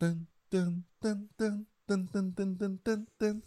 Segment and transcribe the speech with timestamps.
[0.00, 3.42] 噔噔噔噔噔噔噔噔噔噔，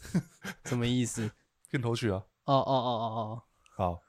[0.65, 1.31] 什么意思？
[1.69, 2.25] 片头曲啊！
[2.43, 3.43] 哦哦哦哦哦，
[3.77, 4.01] 好。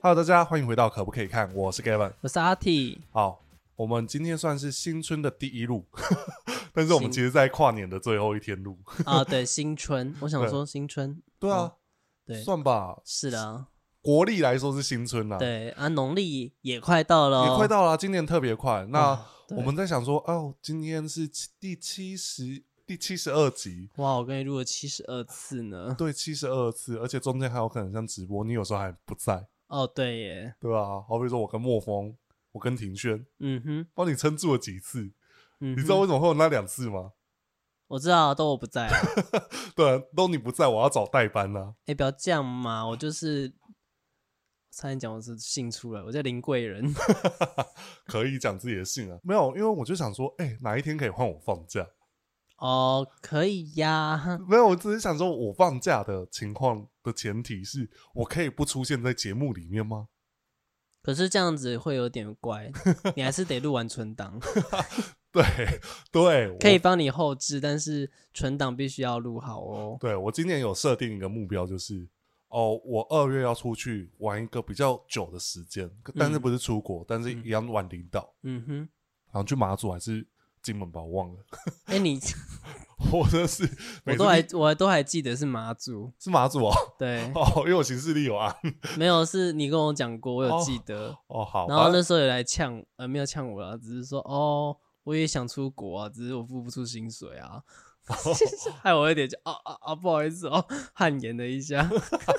[0.00, 1.52] Hello，大家欢迎回到可不可以看？
[1.52, 3.00] 我是 Gavin，我是阿 T。
[3.10, 5.84] 好，我们今天算是新春的第一录，
[6.72, 9.22] 但是我们其实，在跨年的最后一天录啊。
[9.24, 11.22] 对，新春，我想说新春。
[11.38, 11.72] 对啊，哦、
[12.24, 13.00] 对，算吧。
[13.04, 13.66] 是的，
[14.00, 15.38] 国历来说是新春啦。
[15.38, 18.86] 对啊，农历也快到了，也快到了，今年特别快。
[18.90, 21.28] 那、哦、我们在想说，哦，今天是
[21.60, 23.90] 第七十第七十二集。
[23.96, 25.94] 哇，我跟你录了七十二次呢。
[25.96, 29.46] 对，七十二次，而且中间还有可能像直播，你有时候还不在。
[29.68, 32.14] 哦，对耶，对啊，好比说我跟莫峰，
[32.52, 35.10] 我跟庭轩，嗯哼，帮你撑住了几次，
[35.62, 37.12] 嗯，你知道为什么会有那两次吗？
[37.86, 38.98] 我知道，都我不在啊，
[39.76, 41.74] 对啊，都你不在，我要找代班啦。
[41.86, 43.52] 哎，不要这样嘛，我就是
[44.72, 46.92] 差点讲我是姓出来，我叫林贵人，
[48.06, 51.86] 可以讲自己的姓啊，没有，因为我就想说，哎，哪一天可以换我放假？
[52.56, 54.38] 哦，可以呀。
[54.48, 60.08] 没有，我只是想说，我放假的情况的前提是我可以不出现在节目里面吗？
[61.02, 62.72] 可是这样子会有点怪，
[63.16, 64.40] 你还是得录完存档。
[65.32, 65.42] 对
[66.10, 69.96] 对，可以帮你后置，但是存档必须要录好哦。
[69.98, 72.06] 对，我今年有设定一个目标，就是
[72.48, 78.32] 哦，我二月要出去玩一个比较久的时间，但是不是出国，嗯、但是一样玩领导。
[78.42, 78.76] 嗯哼，
[79.32, 80.26] 然后去马祖还是？
[80.62, 81.40] 金门吧，我忘了。
[81.86, 82.20] 哎、欸，你，
[83.10, 83.68] 我真的是，
[84.06, 86.72] 我都还，我都还记得是马祖，是马祖哦。
[86.96, 88.56] 对，哦，因为我行事历有啊。
[88.96, 91.08] 没有，是你跟我讲过，我有记得。
[91.26, 91.68] 哦，哦好。
[91.68, 97.62] 然后那时候有来呛，呃，没有呛我啦，只是说，哦，我也想出国啊，只是我付不出薪水啊。
[98.82, 101.88] 害我有点就啊啊啊，不好意思哦，汗颜了一下。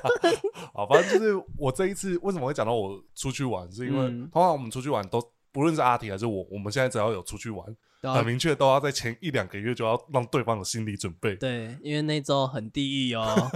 [0.73, 5.21] 好，反正就是我这一次为什么会讲到我出去玩，是因为、嗯、通常我们出去玩都
[5.53, 7.65] 不论是阿提还是我，我们现在只要有出去玩。
[8.01, 11.37] 很明确，都要在前一两个月就要让对方有心理准备。
[11.37, 13.49] 对，因为那周很地狱哦，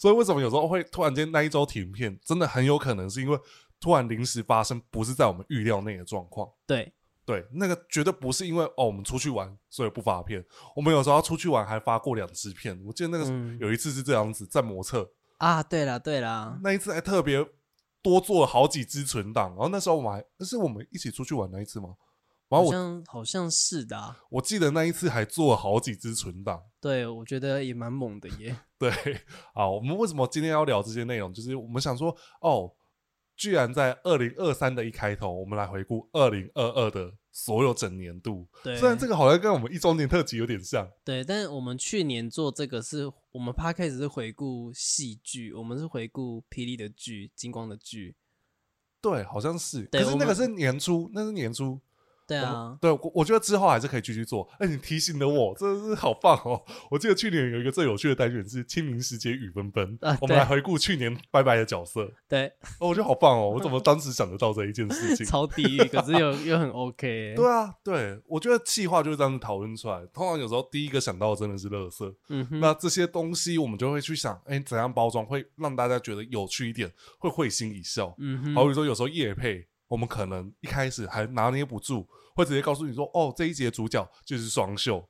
[0.00, 2.18] 所以为什么有时候会突然间那一周停片？
[2.24, 3.38] 真的很有可能是因为
[3.78, 6.50] 突然临时发生，不是在我们预料内的状况。
[6.66, 6.92] 对
[7.26, 10.44] 对，那个绝对不是因为哦，我们出去玩所以不发片。
[10.76, 13.24] 我们有时候要出去玩还发过两支片，我记得那个
[13.58, 15.62] 有一次是这样子，在模测啊。
[15.62, 17.44] 对了对了，那一次还特别
[18.02, 21.94] 多做了好几支存档，然后那时候我们还那是我们一起出去玩那一次吗？
[22.50, 26.62] 好像好像是的、啊，我记得那一次还做了好几支存档。
[26.80, 28.56] 对，我觉得也蛮猛的耶。
[28.78, 28.92] 对，
[29.52, 31.34] 好，我们为什么今天要聊这些内容？
[31.34, 32.70] 就是我们想说，哦，
[33.36, 38.46] 居然在二零二三的一开头，我们来回顾二零二二的所有整年度。
[38.62, 40.88] 对，虽然这个好像跟我们一周年特辑有点像。
[41.04, 48.14] 对，但是我们去年做这个是我们 Podcast 是回顾戏剧，我们是回顾霹雳的剧、金光的剧。
[49.00, 49.82] 对，好像是。
[49.92, 51.80] 可是那个是年初，那是年初。
[52.26, 54.48] 对啊，对，我我觉得之后还是可以继续做。
[54.58, 56.62] 哎，你提醒了我，真的是好棒哦！
[56.90, 62.10] 我记得去年有一个最有趣的单元是清明时节雨纷纷，啊、我们来回顾去年拜拜的角色。
[62.26, 62.46] 对，
[62.78, 63.50] 哦，我觉得好棒哦！
[63.50, 65.26] 我怎么 当时想得到这一件事情？
[65.26, 67.34] 超低，可是又又很 OK。
[67.36, 70.00] 对啊，对，我觉得计划就是这样子讨论出来。
[70.12, 72.14] 通常有时候第一个想到的真的是乐色。
[72.30, 78.14] 嗯，那这些东西我们就会去想，哎，怎样包装会让大家觉得有趣一点，会会心一笑。
[78.18, 79.66] 嗯哼，好比如说有时候夜配。
[79.88, 85.08] 我们可能一开始还拿捏不住，会直接告诉你说：“哦，这一集的主角就是双秀，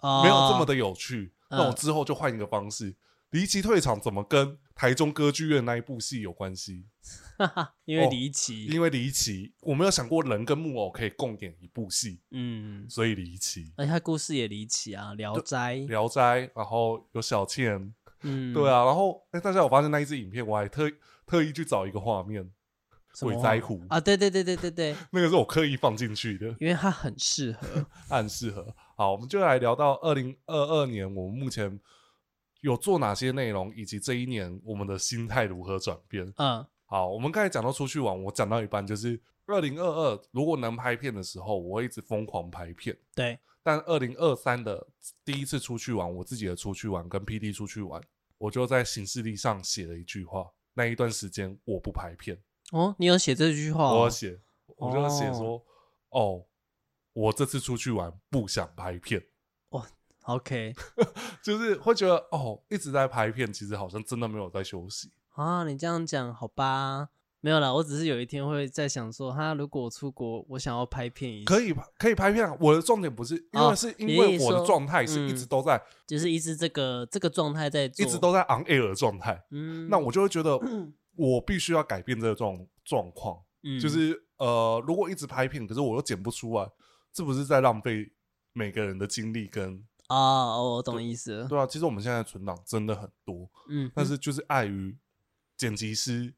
[0.00, 1.32] 哦、没有这么的有趣。
[1.50, 2.96] 嗯”那我之后就换一个方式，
[3.30, 6.86] 离奇退场怎么跟台中歌剧院那一部戏有关系？
[7.36, 13.72] 哈哈，因为离奇、哦，因为离奇，我没有想过人跟木偶可以共演一部戏，嗯，所以离奇。
[13.76, 16.22] 而且他故事也离奇啊，《聊斋》《聊斋》，
[16.54, 17.92] 然后有小倩，
[18.22, 20.90] 嗯，对啊，然后哎，大家有发现那一支影片，我还特
[21.26, 22.50] 特意去找一个画面。
[23.20, 28.74] 鬼灾湖啊，对对对对对对， 那个是我刻意放进去的，因为它很适合， 它很适合。
[28.96, 31.78] 好，我们就来聊到二零二二年，我们目前
[32.60, 36.32] 有做哪些内容，以及这一年我们的心态如何转变。
[36.36, 42.96] 嗯，好，我们刚才讲到出去玩，我讲到一半就是二零二二，如果能拍片的时候，我会一直疯狂拍片。
[43.14, 44.86] 对，但二零二三的
[45.24, 48.02] 第一次出去玩，我自己的出去玩跟 PD 出去玩，
[48.38, 52.38] 我就在行事历上写了一句话：那一段时间我不拍片。
[52.72, 53.84] 哦，你有写这句话？
[53.84, 54.00] 哦？
[54.00, 54.40] 我写，
[54.76, 55.62] 我就写说，
[56.10, 56.44] 哦，哦，
[57.12, 59.22] 我这次出去玩不想拍片。
[59.70, 59.84] 哦，
[60.24, 60.74] OK，
[61.42, 65.64] 就是会觉得哦，一直在拍片，其实好像真的没有在休息啊。
[65.64, 67.10] 你这样讲好吧？
[67.40, 72.56] 没有啦，我只是有一天会在想说，他如果出国，我想要拍片一下，可以可以拍片啊。
[72.58, 79.44] 我的重点不是，因为是因为我的状态是一直都在，就是一直这个这个状态在，一直都在 on air 的状态。
[79.50, 80.58] 嗯，那我就会觉得，
[81.16, 83.42] 我必须要改变这个状状况。
[83.62, 86.70] 嗯，就是呃，如果一直拍片，可是我又剪不出来，
[87.12, 88.12] 这不是在浪费
[88.52, 90.16] 每个人的精力跟啊、
[90.56, 90.74] 哦？
[90.76, 91.48] 我懂意思了。
[91.48, 94.96] 对啊，其实我们现在的存档真的很多，嗯，但是就是碍于
[95.56, 96.34] 剪辑师。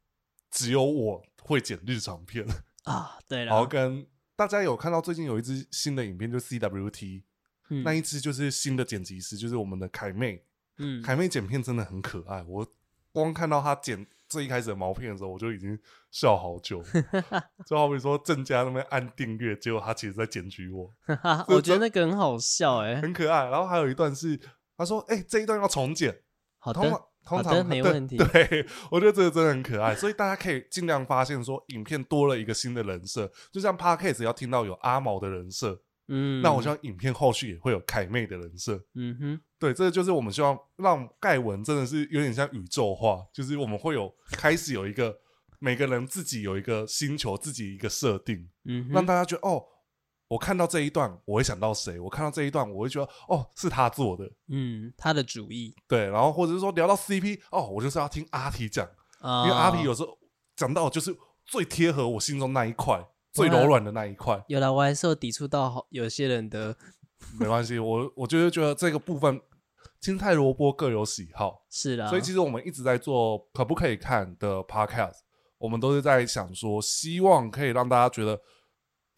[0.48, 2.46] 只有我会剪日常片
[2.84, 4.06] 啊，对了，然后跟
[4.36, 7.24] 大家有看到最近有一支新的影片，就是 CWT，、
[7.68, 10.46] 嗯、那一支就是新的剪辑师，就是我们的凯妹，
[10.78, 12.66] 嗯，凯妹剪片真的很可爱，我
[13.12, 15.78] 光看到她剪最一开始的毛片的时候，我就已经
[16.10, 16.82] 笑好久，
[17.66, 20.90] 就好比说郑家那边按订阅，结果他其实在检举我，
[21.48, 23.44] 我觉得那个很好笑哎、欸，很可爱。
[23.46, 24.38] 然后还有一段是
[24.76, 26.22] 他说，哎、欸，这一段要重剪，
[26.58, 26.80] 好的。
[27.26, 45.16] 通常没问题，对，对我觉得这个真的很可爱，所以大家可以尽量发现说，影片多了一个新的人设，就像 Podcast 要听到有阿毛的人设，嗯，那我希望影片后续也会有凯妹的人设，嗯哼，对，这个就是我们希望让盖文真的是有点像宇宙化，就是我们会有开始有一个
[45.58, 49.64] 每个人自己有一个星球，自己一个设定，嗯，让大家觉得哦。
[50.28, 52.00] 我看到这一段，我会想到谁？
[52.00, 55.72] 我看到这一段，我会觉得哦，是他做的，嗯，他的主意。
[55.86, 58.84] 对，然后或者是说聊到 CP，哦，我就是要听阿提讲，
[59.20, 60.18] 哦、因为阿提有时候
[60.56, 64.44] 讲到就是最贴合我心中那一块，最柔软的那一块。
[64.48, 66.76] 有了，我还是有抵触到好有些人的，
[67.38, 69.40] 没关系，我我就是觉得这个部分
[70.00, 72.08] 青菜萝卜各有喜好，是的。
[72.08, 75.18] 所以其实我们一直在做可不可以看的 Podcast，
[75.58, 78.40] 我们都是在想说，希望可以让大家觉得。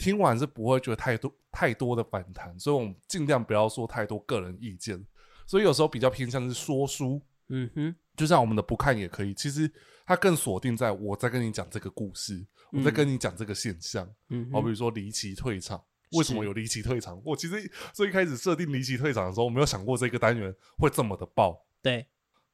[0.01, 5.05] 听完是不会觉得太多太多的反弹，所以我们尽量不要说太多个人意见。
[5.45, 9.35] 所以有时候比较偏向是说书，嗯哼，就像我们的不看也可以。
[9.35, 9.69] 其实
[10.07, 12.37] 它更锁定在我在跟你讲这个故事，
[12.71, 14.09] 嗯、我在跟你讲这个现象。
[14.29, 15.83] 嗯，好比如说离奇退场，
[16.13, 17.21] 为什么有离奇退场？
[17.25, 21.67] 我其实最一开始设定离奇退场的时候，我没有想过这个单元会这么的爆。
[21.83, 22.07] 对，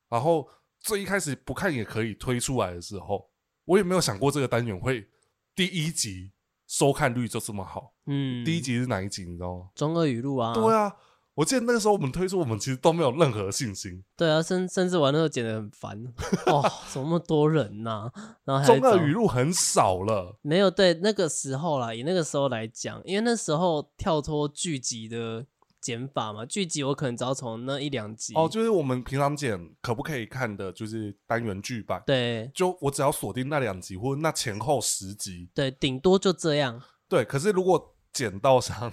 [0.08, 0.48] 然后
[0.80, 3.30] 最一开始不看也可以推出来的时候，
[3.64, 5.08] 我也没有想过这个单元会
[5.54, 6.32] 第一集。
[6.66, 9.68] 收看率就这么好，嗯，第一集是哪一集你知道吗？
[9.74, 10.90] 中二语录啊，对啊，
[11.34, 15.98] 我记得那个时候我们推出，我们其实都没有任何信心，对啊，甚甚至玩的时候剪得很烦，
[16.46, 18.36] 哦，怎么那么多人呐、啊？
[18.44, 25.46] 然后中二语录很少了，没有对那个时候啦，以那个时候来讲，因为那时候跳脱剧集的。
[25.84, 32.02] 剪法嘛，剧集我可能只要从那一两集哦，就是我们平常剪可不可以看的，就是单元剧版。
[32.06, 36.82] 对，就我只要锁定那两集或那前后十集，对，顶多就这样。
[37.06, 38.90] 对，可是如果剪到像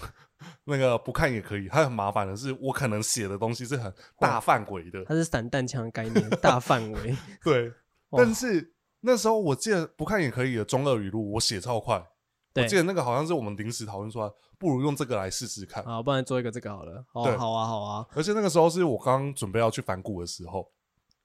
[0.66, 7.16] 那个不看也可以，它很麻烦的是，我可能写的东西是很大范围的，它是散弹枪概念，大范围。
[7.44, 7.72] 对，
[8.12, 12.08] 但是那时候我记得不看也可以的中二语录，我写超快。
[12.54, 15.82] 我记得那个好像是我们临时讨论出来，不如用这个来试试看。
[15.86, 17.02] 好，不然做一个这个好了。
[17.14, 18.06] 哦，对，好啊，好啊。
[18.14, 20.70] 而且那个时候是我刚准备要去反骨的时候，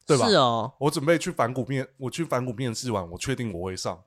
[0.07, 0.29] 对吧？
[0.29, 0.73] 是哦。
[0.79, 4.05] 我准备去反骨面，我去反骨面试完，我确定我会上。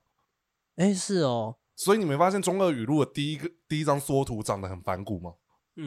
[0.78, 1.58] 哎，是哦。
[1.80, 5.32] 所以你没发现中二语录的第一个第一张缩图长得很反骨吗？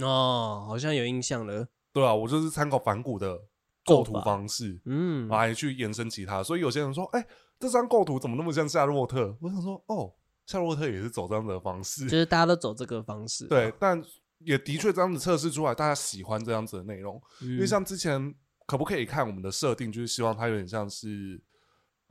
[0.00, 1.68] 哦，好像有印象了。
[1.92, 3.38] 对啊，我就是参考反骨的
[3.84, 6.42] 构图方式，嗯，来去延伸其他。
[6.42, 7.22] 所以有些人说，哎，
[7.60, 9.36] 这张构图怎么那么像夏洛特？
[9.42, 10.14] 我想说，哦。
[10.44, 13.46] 夏洛特也是走这样的方式，就是大家都走这个方式。
[13.52, 14.02] 对，但
[14.38, 17.20] 也的确这样子测试出来，大家喜欢这样子的内容。
[17.42, 18.34] 嗯、因为像之前
[18.66, 21.40] 可不可以看我们的设定，就是希望它有点像是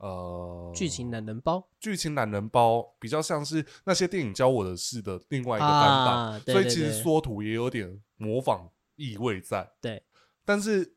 [0.02, 9.72] 呃剧情懒人包，剧情懒人包比较像是那些电影教我的事的另外一个版本，啊、对对对，所以其实缩图也有点模仿意味在。
[9.80, 10.02] 对，
[10.44, 10.94] 但是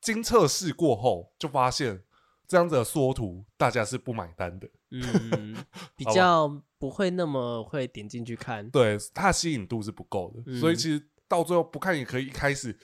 [0.00, 2.02] 经测试过后就发现。
[2.50, 4.66] 这样子的缩图，大家是不买单的。
[4.90, 5.54] 嗯，
[5.94, 8.70] 比较不会那么会点进去看。
[8.70, 12.24] 对，它吸引度是不够的，嗯、所以其实到最后不看也可以。
[12.24, 12.74] 一开始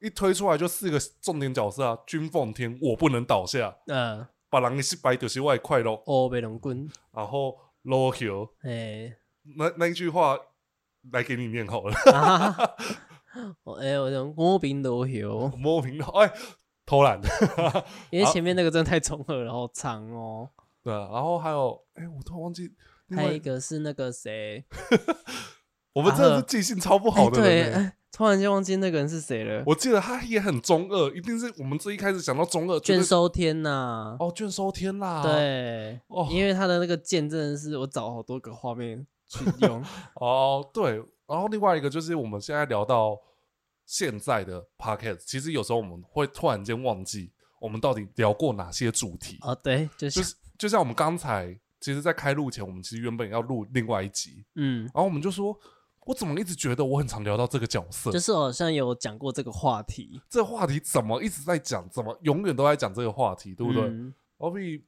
[0.00, 3.76] 一推出来就四个重点角色啊，君奉天，我不能倒下。
[3.86, 5.90] 嗯、呃，把狼的失败就是外快乐。
[6.04, 6.86] 哦，白龙棍。
[7.10, 8.46] 然后罗修。
[8.62, 9.16] 哎、欸，
[9.56, 10.38] 那那一句话
[11.10, 11.94] 来给你念好了。
[12.12, 12.54] 啊、
[13.64, 16.30] 我哎，我讲莫名罗修，莫名罗哎。
[16.84, 17.18] 偷懒，
[18.10, 20.50] 因为前面那个真的太重合了，好长哦。
[20.82, 22.70] 对啊，然后还有，哎，我突然忘记，
[23.14, 24.64] 还有一个是那个谁，
[25.94, 27.40] 我们真的是记性超不好的。
[27.40, 29.62] 对，突然间忘记那个人是谁了。
[29.66, 32.78] 我记得他也很中二，一定是我们最一开始想到中二。
[32.80, 39.82] 卷收天呐，哦，卷收天啦，对，哦，因为他的那个剑真的是我找好多个画面去用。
[40.20, 43.18] 哦，对，然后另外一个就是我们现在聊到。
[43.84, 49.52] 现在的 podcast 其实有时候我们会突然间忘记我们到底聊过哪些主题哦？
[49.56, 55.54] 对，就是、就是就像我们刚才其实，在开录前，我们其实原本要录另外一集，嗯，然后我们就说，
[56.06, 63.90] 我怎么一直觉得我很常聊到这个角色，就是好像有讲过这个话题，这个话题怎么一直在讲，怎么永远都在讲这个话题，对不对？
[64.36, 64.82] 我比、嗯、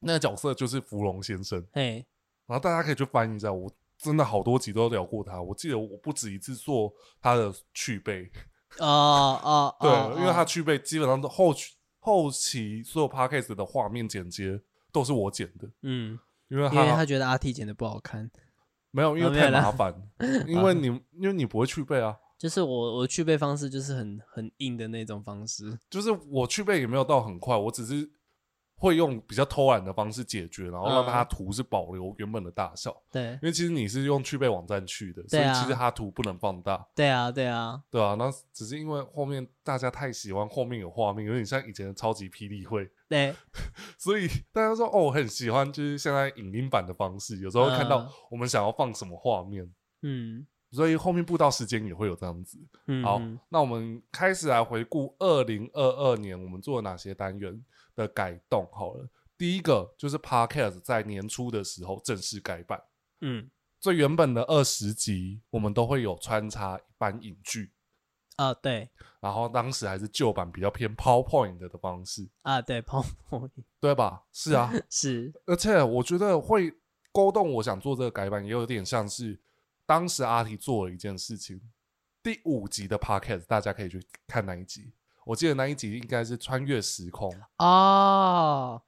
[0.00, 2.06] 那个角色就是芙蓉先生，嘿，
[2.46, 8.30] 然后大家可以去翻一下，我真的好多集都聊过他，我记得我不止一次做他的去背，
[8.78, 14.60] 啊啊， 对，因为他去背基本上都后期后期所有 podcast 的画面剪接。
[14.90, 18.28] 都是我剪的，嗯，因为他因为他觉得阿 T 剪的不好看，
[18.90, 19.94] 没有，因为太麻烦，
[20.46, 28.10] 因为你因为你不会去背啊，就是我我去背方式就是很很硬的那种方式，就是我去背也没有到很快，我只是。
[28.80, 32.96] 会用比较偷懒的方式解决，然后让它图是保留原本的大小。
[33.10, 36.86] 对，因为其实你是用去背网站去的，所以其实它图不能放大。
[36.94, 38.14] 对啊，对啊，对啊。
[38.16, 42.88] 那只是因为后面大家太喜欢后面有画面，有点像以前的超级霹雳会。
[43.08, 43.34] 对，
[43.98, 49.72] 所以大家说哦，我很喜欢就是现在影音版的方式，有时候会看到我们想要放什么画面。
[50.02, 52.58] 嗯，所以后面布道时间也会有这样子。
[52.86, 57.64] 嗯，好，那我们开始来回顾二零二二年我们做了哪些单元
[57.96, 62.80] 的改动好了，第一个就是 Podcast 在年初的时候正式改版。
[63.22, 63.50] 嗯，
[63.80, 67.72] 最原本的二十集，我们都会有穿插一般影剧。
[68.38, 68.88] 啊，对。
[69.20, 72.28] 然后当时还是旧版，比较偏 PowerPoint 的方式。
[72.42, 74.22] 啊，对，PowerPoint，对吧？
[74.32, 75.32] 是啊， 是。
[75.44, 76.72] 而且我觉得会
[77.12, 79.38] 勾动我想做这个改版，也有点像是
[79.84, 81.60] 当时阿提做了一件事情。
[82.22, 84.92] 第五集的 Podcast，大家可以去看那一集。
[85.24, 88.80] 我记得那一集应该是穿越时空哦，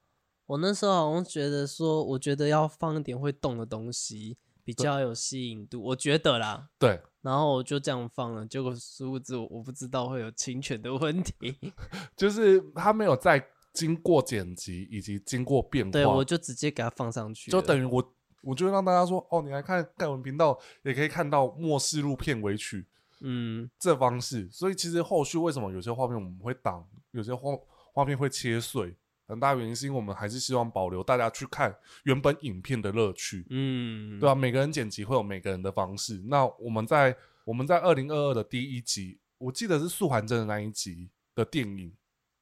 [0.46, 4.38] 我那时候好像觉得说，我觉得要放一点会动的东西，
[4.76, 5.82] 比较有吸引度。
[5.82, 7.00] 我觉得啦，对。
[7.22, 11.34] 然后我就这样放了，结果殊不知我不知道会有侵权的问题。
[12.16, 18.12] 就是他没有在经过剪辑以及经过变化，对，我就直接给他放上去，就等于我，
[18.42, 22.86] 我就让大家说，哦，你来看盖文频道，也可以看到末世录片尾曲。
[23.20, 27.50] 嗯，这方式，所以其实后续为什么有些画面我们会挡，有些画
[27.92, 28.96] 画面会切碎，
[29.30, 33.46] 很大原因是因为我们还是希望保留大家去看原本影片的乐趣。
[33.48, 36.20] 嗯，对啊，每个人剪辑会有每个人的方式。
[36.26, 41.92] 那我们在我们在二零二二的第一集，我记得是素还真的那一集的电影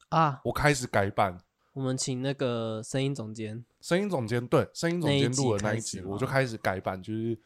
[0.08, 1.38] 啊，我开始改版，
[1.74, 7.38] 我们请那个声音总监，声音总监对，声音总监录的那一集，我就开始改版，就是，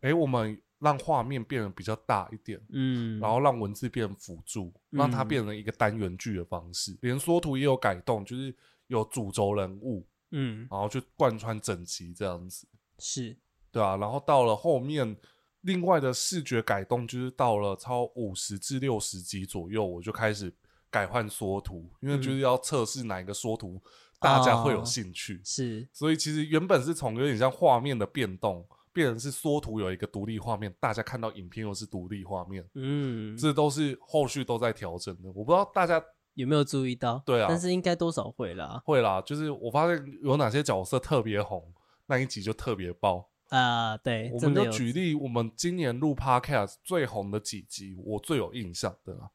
[0.00, 0.60] 哎，我们。
[0.82, 6.90] 让画面变得比较大一点，嗯，然后让文字变辅助，让它变成一个单元剧的方式。
[6.90, 8.52] 嗯、连缩图也有改动，就是
[8.88, 12.66] 有主轴人物，嗯，然后就贯穿整集这样子，
[12.98, 13.36] 是，
[13.70, 13.96] 对啊。
[13.96, 15.16] 然后到了后面，
[15.60, 20.52] 另外的视觉改动就是到了超五十至六十集左右，我就开始
[20.90, 23.80] 改换缩图，因为就是要测试哪一个缩图
[24.18, 25.88] 大家会有兴趣，哦、是。
[25.92, 28.66] 所以其实原本是从有点像画面的变动。
[28.92, 35.28] 变成是缩图有一个独立画面，大家看到影片又是独立画面，嗯，这都是后续都在调整的。
[35.32, 36.02] 我不知道大家
[36.34, 37.22] 有没有注意到？
[37.24, 39.20] 对啊，但是应该多少会啦，会啦。
[39.22, 41.72] 就是我发现有哪些角色特别红，
[42.06, 43.96] 那一集就特别爆啊。
[43.96, 49.30] 对，我们就举例，我们今年录 Podcast 最红的几集，我最有印象的啦。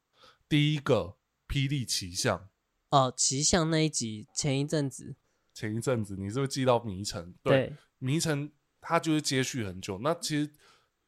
[0.48, 1.16] 第一个
[1.48, 2.48] 霹雳奇象
[2.92, 5.16] 哦，奇象那一集前一阵子，
[5.54, 7.34] 前一阵子你是不是记到迷城？
[7.42, 8.52] 对，迷城。
[8.80, 10.50] 它就是接续很久，那其实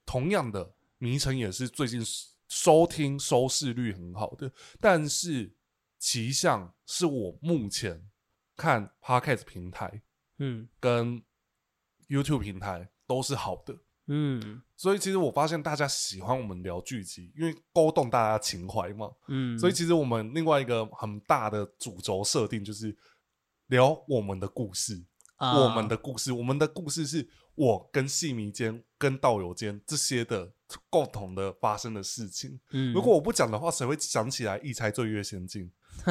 [0.05, 2.03] 同样的，迷城也是最近
[2.47, 5.55] 收听收视率很好的，但是
[5.97, 8.09] 奇象是我目前
[8.57, 10.01] 看 Podcast 平台，
[10.39, 11.23] 嗯，跟
[12.07, 22.97] YouTube 平台都是好的，嗯，所以其实我发现大家喜欢我们聊剧集，因为勾动大家情怀嘛，嗯，所以其实我们另外一个很大的主轴设定就是
[23.67, 27.29] 聊我们的故事，啊、我们的故事，我们的故事是。
[27.59, 30.53] 我跟戏迷间、跟道友间这些的
[30.89, 35.69] 共同的发生的事情，嗯，如果我不讲的话，谁会想起来《一猜罪月先进》？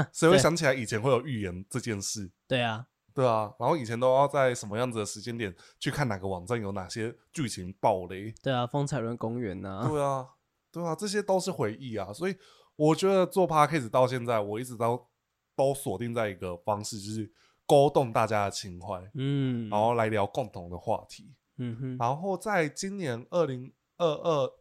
[0.12, 2.30] 谁会想起来以前会有预言这件事？
[2.46, 8.34] 对啊，对啊，然后以前都要在什么样子的时间点去看哪个网站有哪些剧情爆雷？
[8.42, 10.28] 对啊，风采轮公园呐，对啊，
[10.70, 12.12] 对啊，这些都是回忆啊。
[12.12, 12.36] 所以
[12.76, 15.08] 我觉得做 p a c a s e 到现在，我一直都
[15.56, 17.32] 都锁定在一个方式，就是
[17.68, 21.34] 勾动大家的情怀，嗯，然后来聊共同的话题。
[21.58, 24.52] 嗯哼，然后在今年二零二二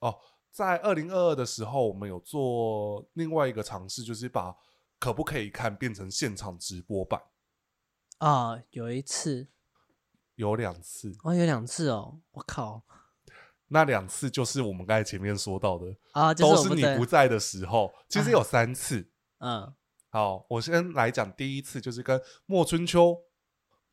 [0.00, 0.18] 哦，
[0.50, 4.56] 在二零二二的时候，我们有做另外一个尝试，就是把
[4.98, 7.22] 可不可以看变成现场直播版。
[8.18, 8.60] 啊。
[8.70, 9.48] 有一次，
[10.34, 11.14] 有两次。
[11.22, 12.82] 哦，有两次哦，我靠，
[13.68, 17.92] 那两次就是我们刚才前面说到的啊，就是、都是你不在的时候。
[18.08, 19.72] 其实有三次，嗯，
[20.12, 23.16] 好，我先来讲第一次，就是跟莫春秋。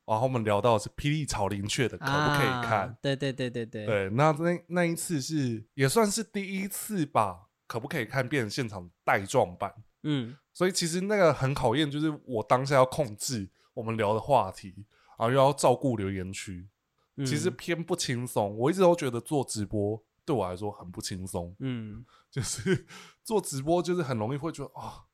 [0.05, 2.89] 然后我们聊到的是《霹雳草林雀》的可不可以看？
[2.89, 3.85] 啊、对对对对对。
[3.85, 9.73] 对，那那那一次是也算是第一次吧可不可以看变成现场带状版。
[10.03, 14.73] 嗯，所以其实那个很考验，就是我当下要控制我们聊的话题，
[15.17, 16.67] 然后又要照顾留言区，
[17.15, 18.57] 嗯、其实偏不轻松。
[18.57, 21.55] 我一直都觉得做直播对我来说很不轻松。
[21.59, 22.85] 嗯，就是
[23.23, 25.05] 做直播就是很容易会觉得啊，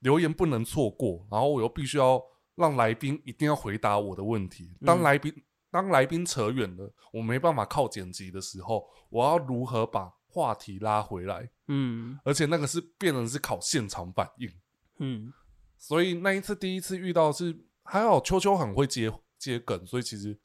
[0.00, 2.20] 留言不能错过，然后我又必须要。
[2.56, 4.76] 让来宾一定要回答我的问题。
[4.84, 11.48] 当来宾、嗯、当来宾扯远了，我没办法靠剪辑的时候，我要如何把话题拉回来？
[11.68, 14.50] 嗯，而且那个是变成是考现场反应。
[14.98, 15.32] 嗯，
[15.78, 20.38] 所以那一次第一次遇到是还好，秋秋很会接接梗，所以其实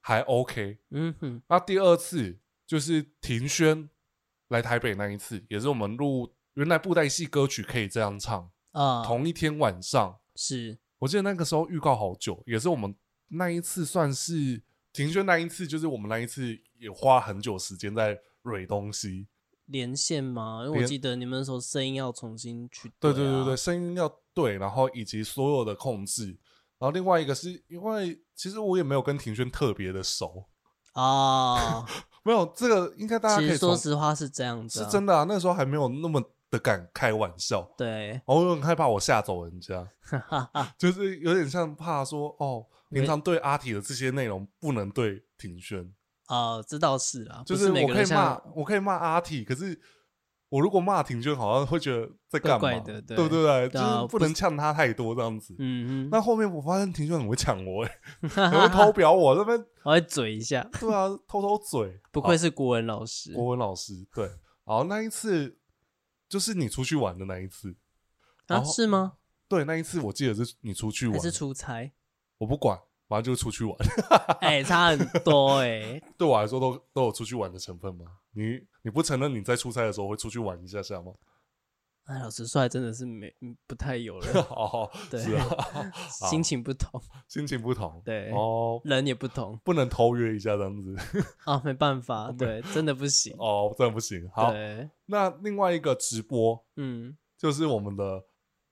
[0.00, 0.78] 还 OK。
[0.92, 3.90] 嗯哼，那第二次就是庭轩
[4.48, 10.78] 来台北那一次，也是我们录原来布袋戏歌曲可以这样唱啊，同一天晚上是。
[10.98, 12.94] 我记得那个时候预告好久，也是我们
[13.28, 14.62] 那一次算是
[14.94, 19.28] 庭轩那一次，就是我们那一次也花很久时间在蕊东西
[19.66, 20.62] 连线吗？
[20.64, 26.28] 因为我记得你们那时候声音要重新去对、啊、对对对对，声音要对，然后以及所有的控制，
[26.78, 30.46] 然后另外一个是因为其实我也没有跟庭轩特别的熟
[30.92, 31.84] 啊，
[32.24, 36.22] 没有这个应该大家可以说实话是这样子、啊，是真的啊，那时候还没有那么。
[36.50, 39.86] 的敢开玩笑，对，我很害怕我吓走人家，
[40.78, 45.92] 就是有点像怕说哦，平常对阿体的这些内容不能对庭轩。
[46.26, 49.80] 啊，这倒是啊，就是我可以骂，我可以骂阿体，可是
[50.48, 53.16] 我如果骂庭轩，好像会觉得在干嘛，对。
[53.16, 53.68] 不对？
[53.68, 56.08] 就是不能呛他太多这样子，嗯嗯。
[56.10, 57.98] 那后面我发现庭轩很会抢我，哎，
[58.28, 64.28] 很会偷表我这边， 我会嘴一下，对啊，偷偷嘴，不愧是国文老师，国文老师，对，
[64.64, 65.58] 好，那一次。
[66.28, 67.74] 就是你出去玩的那一次
[68.46, 68.62] 啊？
[68.64, 69.14] 是吗？
[69.48, 71.92] 对，那一次我记得是你出去玩，还是出差？
[72.38, 72.78] 我不管，
[73.08, 73.76] 反正就是出去玩。
[74.40, 75.66] 哎、欸，差很多哎、
[76.00, 76.02] 欸。
[76.18, 78.06] 对我来说都，都都有出去玩的成分吗？
[78.32, 81.12] 你你不承认你在出差的时候会出去玩一下下吗？
[82.06, 83.34] 哎，老实说，还真的是没
[83.66, 84.40] 不太有了。
[84.50, 85.20] 哦， 对，
[86.30, 90.96] 心情不同，心情不同，对，哦，人也不同，不能偷约一下这样子。
[91.44, 93.34] 啊，没办法，对，真的不行。
[93.38, 94.30] 哦，真的不行。
[94.32, 94.54] 好，
[95.06, 98.24] 那另外一个直播，嗯，就是我们的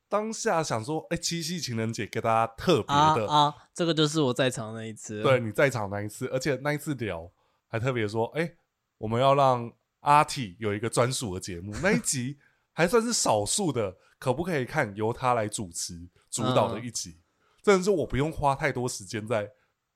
[0.09, 7.29] 当下想说，哎，七夕情人节给大家特别的啊，这个就是我在场那一次，对，你在场那一次，而且那一次聊
[7.67, 8.55] 还特别说，哎，
[8.99, 12.39] 我们要让阿 T 有一个专属的节目，那一集。
[12.75, 17.11] 还算是少数的，可不可以看由他来主持主导的一集？
[17.11, 17.23] 嗯、
[17.63, 19.49] 真的是我不用花太多时间在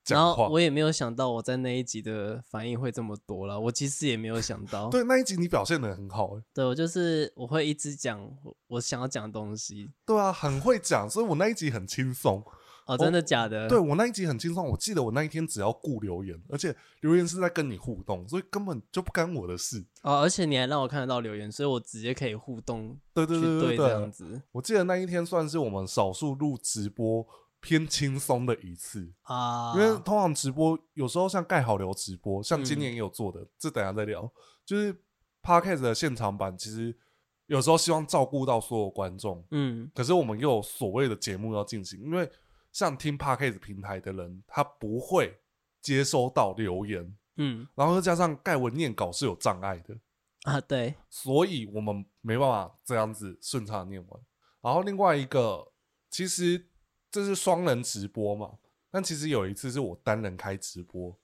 [0.03, 0.47] 讲话。
[0.47, 3.59] 我也没有想到我在那一集的反应会这么多了。
[3.59, 4.87] 我其实也没有想到。
[4.89, 8.19] 对，那一集你表现的很好，对，我就是我会一直讲
[8.67, 9.91] 我想要讲的东西。
[10.05, 12.43] 对啊，很会讲，所以我那一集很轻松。
[12.89, 13.67] 哦，真的假的？
[13.69, 19.85] 对，我那一集很轻松，我记得我那一天只要顾留言，而且留言是在跟你互动，所以根本就不干我的事。
[20.01, 22.97] 哦，而且你还让我看得到留言，所以我直接可以互动。
[23.13, 24.41] 对对对对对，这样子。
[24.51, 27.23] 我记得那一天算是我们少数录直播
[27.59, 34.27] 偏轻松的一次啊，因为通常直播有时候像盖好聊直播，像今年也有做的，嗯、这等下再聊。
[34.65, 34.99] 就是
[35.43, 36.97] Podcast 的现场版，其实
[37.45, 42.27] 有时候希望照顾到所有观众，嗯，可是我们又有所谓的节目要进行，因为。
[42.71, 45.39] 像听 Podcast 平台的人，他不会
[45.81, 49.97] 接收到留言，嗯，然后再加上盖文念稿是有障碍的
[50.43, 54.21] 啊，对，所以我们没办法这样子顺畅念完。
[54.61, 55.71] 然后另外一个，
[56.09, 56.67] 其实
[57.09, 58.57] 这是双人直播嘛，
[58.91, 61.17] 但其实有一次是我单人开直播，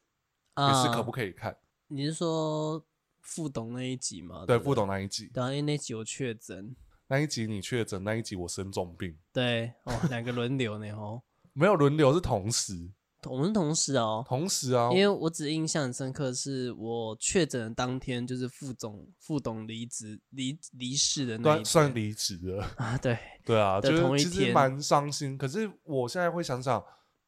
[0.54, 1.58] 啊、也是可不可以看？
[1.88, 2.84] 你是说
[3.22, 4.46] 副董那一集吗？
[4.46, 6.76] 对，副董那一集，然后那集我确诊，
[7.08, 11.22] 那一集你确诊，那一集我生重病，对，哦，两个轮流呢，哦。
[11.58, 12.92] 没有轮流，是同时，
[13.24, 22.64] 我们同时哦，同时啊，因为我只印象很深刻，是我确诊的当天，就是副总副董离职离离世的那一天，算离职了。
[22.76, 23.18] 啊，对。
[23.46, 25.38] 对啊，就同一天，其实蛮伤心。
[25.38, 26.84] 可是我现在会想想，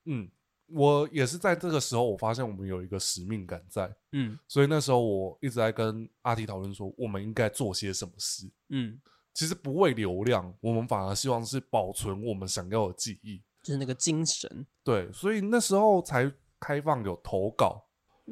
[0.06, 0.30] 嗯，
[0.68, 9.00] 我也是在这个时候，我发现我们有一个使命感在，嗯，所以那时候我一直在跟阿提讨论说，我们应该做些什么事，嗯，
[9.34, 13.42] 其实不为流量，我们反而希望是保存我们想要的记忆。
[13.68, 17.84] 就是那个精神，对，所以那时候才开放有投稿，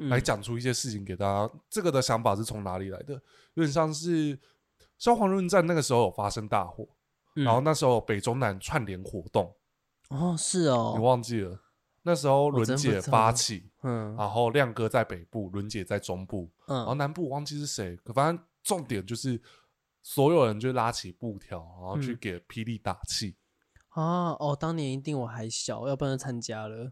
[0.10, 1.42] 来讲出一些事情给大家。
[1.54, 3.16] 嗯、这个的想法是从哪里来的？
[3.56, 4.40] 有点像是
[4.98, 6.88] 消防论战那个时候有发生大火，
[7.36, 9.54] 嗯、然后那时候北中南串联活动。
[10.10, 11.60] 哦，是哦，你忘记了？
[12.04, 19.42] 那时候伦姐发起，嗯，然后亮哥在北部，伦姐在中部，嗯，然后南部我忘记是谁，可反正重点就是
[20.02, 23.36] 所有人就拉起布条，然后去给霹雳打气。
[23.96, 26.92] 啊哦，当年一定我还小，要不然就参加了。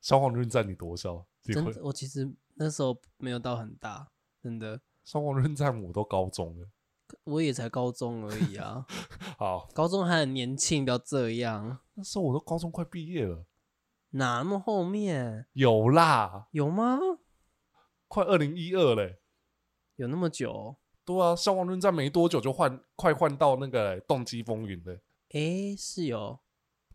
[0.00, 1.26] 消防论战你多少？
[1.42, 4.08] 真的，我其实那时候没有到很大，
[4.40, 4.80] 真的。
[5.04, 6.68] 消防论战我都高中了，
[7.24, 8.86] 我也才高中而已啊。
[9.36, 11.80] 好，高中还很年轻，不要这样。
[11.94, 13.44] 那时候我都高中快毕业了，
[14.10, 15.46] 哪那么后面？
[15.54, 16.98] 有啦，有吗？
[18.06, 19.18] 快二零一二嘞，
[19.96, 20.76] 有那么久？
[21.04, 25.00] 对啊，消防论战没多久就换，快换到那个动机风云了。
[25.34, 26.38] 哎，是有，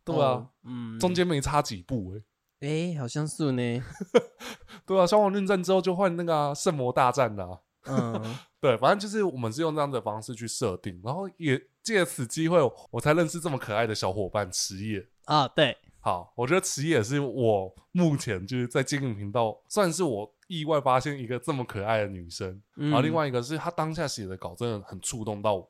[0.05, 2.23] 对啊，哦、嗯，中间没差几步哎。
[2.67, 3.83] 哎，好像是呢。
[4.87, 7.59] 对啊，消防论战之后就换那个啊、圣魔大战啦、啊。
[7.87, 12.57] 嗯，对，反正就是我们是用这样的方式去设定，然后也借此机会，
[12.91, 15.45] 我才认识这么可爱的小伙伴池野啊。
[15.47, 22.61] 对，好，我觉得池野是我目前就是在经营频道，算是我意外发现一个这么可爱的女生。
[22.77, 25.67] 嗯、然后另外一个是她当下写的稿真的很触动到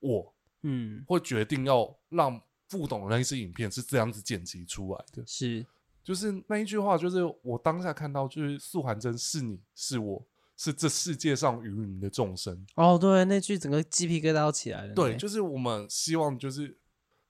[0.00, 5.22] 我，嗯，会决定要让不懂的那一支影片是这样子剪辑出来的。
[5.26, 5.64] 是。
[6.04, 14.94] 就是那一句话，就是我当下看到，就是素还真是你是我是这世界上芸芸的众生哦，对，那句整个鸡皮疙瘩都起来了。
[14.94, 16.78] 对，就是我们希望，就是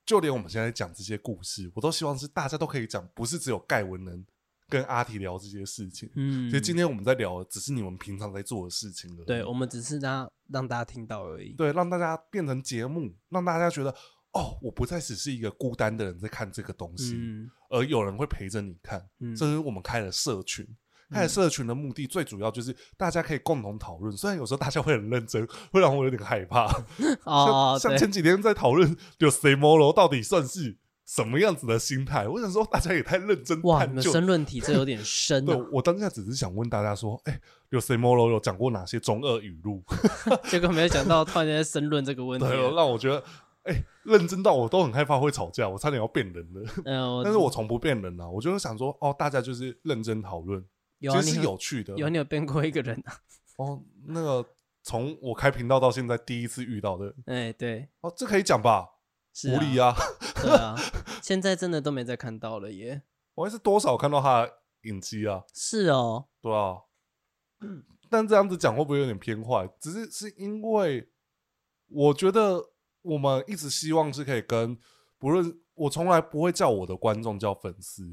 [0.07, 4.25] 就连我们现在讲这些故事，我都希望是大家都可以讲，不是只有盖文能
[4.69, 6.09] 跟阿提聊这些事情。
[6.15, 9.25] 嗯，所以今天我们在聊的，只是你们平常在做的事情了。
[9.25, 11.53] 对，我们只是让让大家听到而已。
[11.55, 13.95] 对，让大家变成节目，让大家觉得。
[14.33, 19.03] 哦，我不再只是一个孤单的人在看这个东西，嗯、而有人会陪着你看。
[19.21, 20.65] 嗯、这是我们开了社群，
[21.11, 24.15] 开了社群的目的最主要就是大家可以共同讨论。
[24.15, 26.67] 虽然有时候大家会很认真，会让我有点害怕。
[27.25, 30.77] 哦、像，像前几天在讨论就 SAMORO 到底算是
[31.09, 32.29] 什么样子的心态？
[32.29, 35.47] 我想说大家也太认真哇，你们申论题这有点深、啊。
[35.57, 37.41] 对，我当下只是想问大家说，哎、欸，
[37.71, 39.83] 有 SAMORO 有讲过哪些中二语录？
[40.51, 43.25] 结果没有讲到，突然间在申论这个问题，对，让我觉得。
[43.65, 46.63] 哎、欸，认真到我都很害怕会吵架，我差点要变人了。
[46.87, 50.65] 嗯、但是我从不变人啊，我就想说，哦，大家就是认真讨论，
[51.01, 51.95] 其实是有趣的。
[51.97, 53.13] 有你有变过一个人啊？
[53.57, 54.47] 哦，那个
[54.83, 57.15] 从我开频道到现在第一次遇到的。
[57.27, 57.89] 哎、欸，对。
[58.01, 58.87] 哦，这可以讲吧？
[59.35, 59.95] 是无理啊。
[60.43, 60.77] 对啊，
[61.23, 63.03] 现在真的都没再看到了耶。
[63.35, 65.45] 我还是多少看到他的影机啊？
[65.55, 66.29] 是哦。
[66.41, 66.79] 对啊。
[67.61, 67.85] 嗯。
[68.11, 69.69] 但这样子讲会不会有点偏坏？
[69.81, 71.11] 只是是因为
[71.89, 72.71] 我觉得。
[73.03, 74.77] 我们一直希望是可以跟
[75.19, 78.05] 不论我从来不会叫我的观众叫粉丝，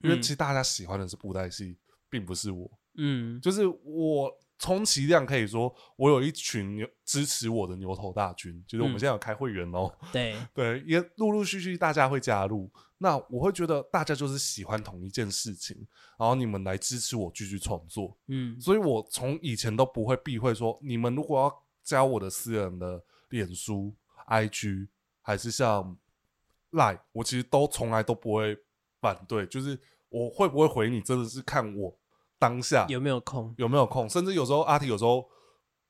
[0.00, 1.78] 因为其实大家喜欢的是布袋戏，
[2.10, 2.70] 并不是我。
[2.98, 4.30] 嗯，就是我
[4.62, 9.92] 充其量可以说，我有一群牛支持我的牛头大军，就是我们现在有开会员哦。
[10.12, 15.76] 对 对，也陆陆续续大家会加入，那我会觉得大家就是喜欢同一件事情，
[16.16, 18.16] 然后你们来支持我继续创作。
[18.28, 23.92] 嗯，所以我从以前都不会避讳说，你们如果要加我的私人的脸书。
[24.24, 24.86] I G
[25.20, 25.98] 还是像
[26.70, 28.56] Line，我其实都从来都不会
[29.00, 31.94] 反对，就是我会不会回你，真的是看我
[32.42, 34.08] 当下有没有空，有没有空。
[34.08, 35.24] 甚至有时候阿提有时候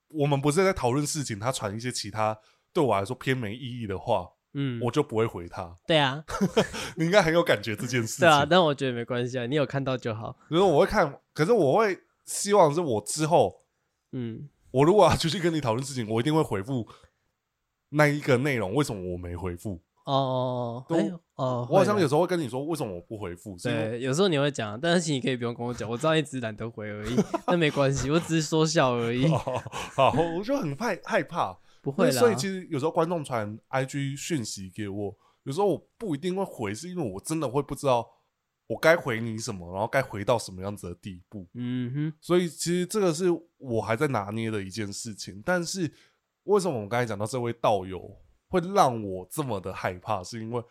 [0.08, 2.38] 我们不是在讨论事情，他传一些其他
[2.74, 5.74] 对我来说偏没意义的话，嗯，我就不会回他。
[5.86, 6.22] 对啊，
[6.96, 8.20] 你应该很有感觉这件事情。
[8.20, 10.32] 对啊，但我觉得没关系啊，你有看到就好。
[10.50, 13.64] 比如说我会看，可是我会希望是我之后，
[14.12, 16.86] 嗯，我如果要出去跟你讨论事情，我一定会回复。
[17.94, 19.82] 那一个内容为什么我没回复？
[20.04, 23.56] 哦，哎，哦，我好像有时候会跟你说为什么我不回复。
[23.62, 29.28] 对，有时候你会讲，但是你可以不用跟我讲，我知道一直懒得回而已，那没关系，我只是说笑而已。
[29.28, 32.20] 好，我就很害害怕，不会啦。
[32.20, 38.04] 所以其实有时候观众传 IG 讯息给我，有时候我不一定会回，是因为我真的会不知道
[38.66, 41.46] 我该回你什么，然后该回到什么样子的地步。
[41.54, 43.26] 嗯哼，所以其实这个是
[43.58, 45.92] 我还在拿捏的一件事情，但是。
[46.46, 48.16] 为什么我们刚才讲到这位道友
[48.52, 50.22] 会让我这么的害怕？
[50.22, 50.62] 是因为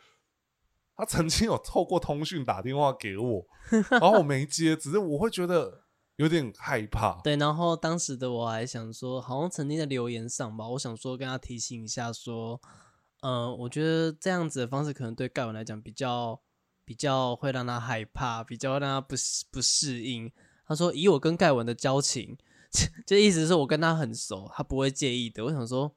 [0.95, 3.45] 他曾经有透过通讯打电话给我，
[3.89, 5.81] 然后我没接，只是我会觉得
[6.17, 7.19] 有点害怕。
[7.23, 12.61] 对，然后当时的我还想说，好像曾经在留言上吧，我想说跟他提醒一下，说，
[13.21, 16.39] 嗯、我觉得这样子的方式可能对盖文来讲比较
[16.85, 19.15] 比较会让他害怕，比较让他不
[19.51, 20.31] 不适应。
[20.67, 22.37] 他说，以我跟盖文的交情。
[23.05, 25.43] 就意思是我跟他很熟，他不会介意的。
[25.43, 25.93] 我想说，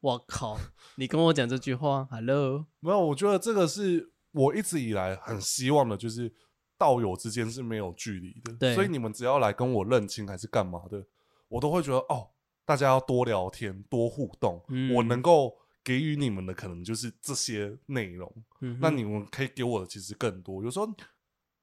[0.00, 0.58] 我靠，
[0.96, 6.32] 你跟我讲这句话，Hello，没有，我觉得这个是我一直以来很希望的，就是
[6.76, 8.52] 道友之间是没有距离的。
[8.54, 11.04] 对，所以你们只要来跟我认亲还是干嘛的，
[11.48, 12.30] 我都会觉得哦，
[12.64, 14.64] 大家要多聊天，多互动。
[14.68, 18.32] 嗯，我能够给予你们的可能就是这些内容。
[18.60, 20.62] 嗯，那你们可以给我的其实更多。
[20.62, 20.88] 有时候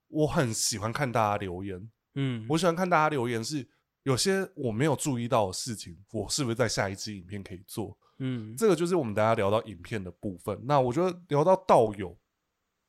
[0.08, 3.68] 我很喜欢看大家留言，嗯，我喜欢看大家留言是。
[4.02, 7.98] 有些我没有注意到的事情，我是不是在下一支影片可以做？
[8.18, 10.58] 嗯，这个就是我们大家聊到影片的部分。
[10.64, 12.18] 那我觉得聊到道友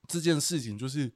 [0.08, 1.12] 这件事情，就是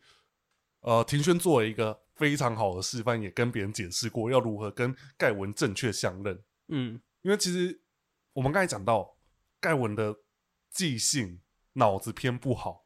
[0.81, 6.43] 呃，庭轩做了一个非常好的示范，也跟别人解释过要如何跟盖文正确相认。
[6.67, 7.81] 嗯，因为其实
[8.33, 9.17] 我们刚才讲到
[9.59, 10.15] 盖文的
[10.69, 11.39] 记性
[11.73, 12.85] 脑子偏不好，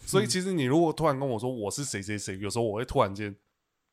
[0.00, 3.34] 所以其实你如果突然跟我说我是谁谁谁，有时候我会突然间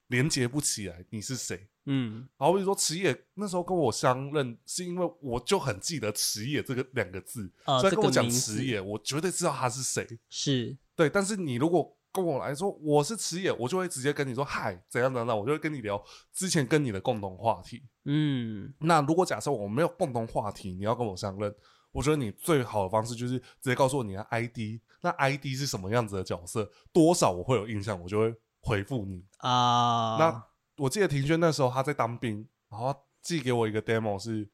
[0.08, 1.68] 连接不起来你是谁。
[1.86, 10.08] 嗯，然后比如说池野那时候跟我相认，是因为我就很记得池野这个两个字，呃、所以跟我讲池野，我绝对知道他是谁。
[10.30, 17.84] 是对，但是你如果跟我来说我是池野，我就会直接跟你说嗨，怎样怎样，我就会跟你聊之前跟你的共同话题。
[18.06, 21.54] 嗯，那如果假设我没有共同话题，你要跟我相认，
[21.92, 28.34] 我觉得你最好的方式就是直接告诉我你的 ID，那 ID 是什么样子的角色，多少我会有印象，我就会
[28.64, 30.18] 回复你啊。
[30.18, 30.44] 那
[30.78, 34.50] 我记得庭轩那时候他在当兵，然后寄给我一个 demo 是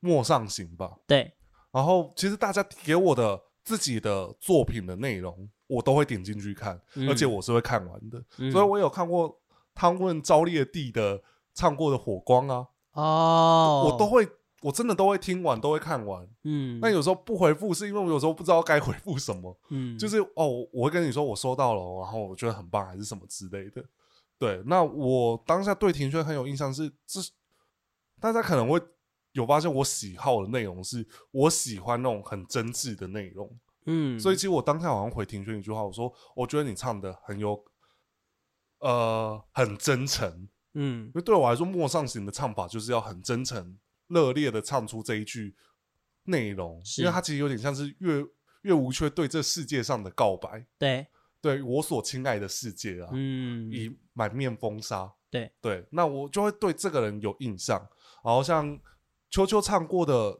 [0.00, 0.96] 陌上行吧？
[1.06, 1.32] 对。
[1.70, 8.20] 然后其实大家给我的自己的作品的内容，我都会点进去看，嗯、而且我是会看完的。
[8.38, 9.40] 嗯、所以我有看过
[9.72, 11.22] 汤问昭烈帝的
[11.54, 14.28] 唱过的火光啊，哦，我都会，
[14.60, 16.28] 我真的都会听完，都会看完。
[16.44, 16.78] 嗯。
[16.80, 19.58] 那有时候不回复，是因为我有时候不知道该回复什么。
[19.68, 19.98] 嗯。
[19.98, 23.84] 就是哦，我会跟你说我收到了，然后我觉得很棒，还是什么之类的。
[24.38, 27.30] 对，那我当下对庭轩很有印象是，是这
[28.20, 28.80] 大家可能会
[29.32, 33.50] 有发现我喜好的内容是我喜欢那种很真挚的内容，
[33.86, 37.62] 嗯，所以其实我当下好像回庭轩一句话，我说我觉得你唱的很有，
[38.78, 43.78] 呃，很真诚，嗯，因为对我来说，陌上行的唱法就是要很真诚、
[44.10, 45.56] 热烈的唱出这一句
[46.24, 48.22] 内容，因为它其实有点像是月
[48.62, 51.06] 月无缺对这世界上的告白，对。
[51.42, 57.80] 对我所亲爱的世界啊，嗯，以满面风沙，对对，那我就会对这个人有印象。
[58.22, 58.78] 然后像
[59.30, 60.38] 秋秋唱过的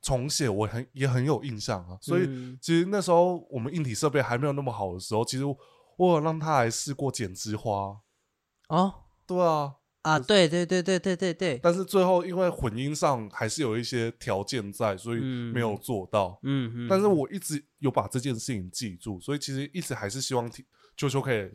[0.00, 1.98] 重写，我很也很有印象啊。
[2.00, 2.24] 所以
[2.62, 8.00] 其实那时候我们硬体设备还没有那么好的时候，其实我有让他来试过剪枝花。
[8.70, 8.94] 哦，
[9.26, 9.74] 对啊。
[10.08, 16.40] 啊，对对对对对对对，但是最后因为混音上还是有一些条件在，所以没有做到。
[16.44, 20.50] 嗯嗯，但是我一直有把这件事情记住，所以其实一直还是希望
[20.96, 21.50] 秋秋可以，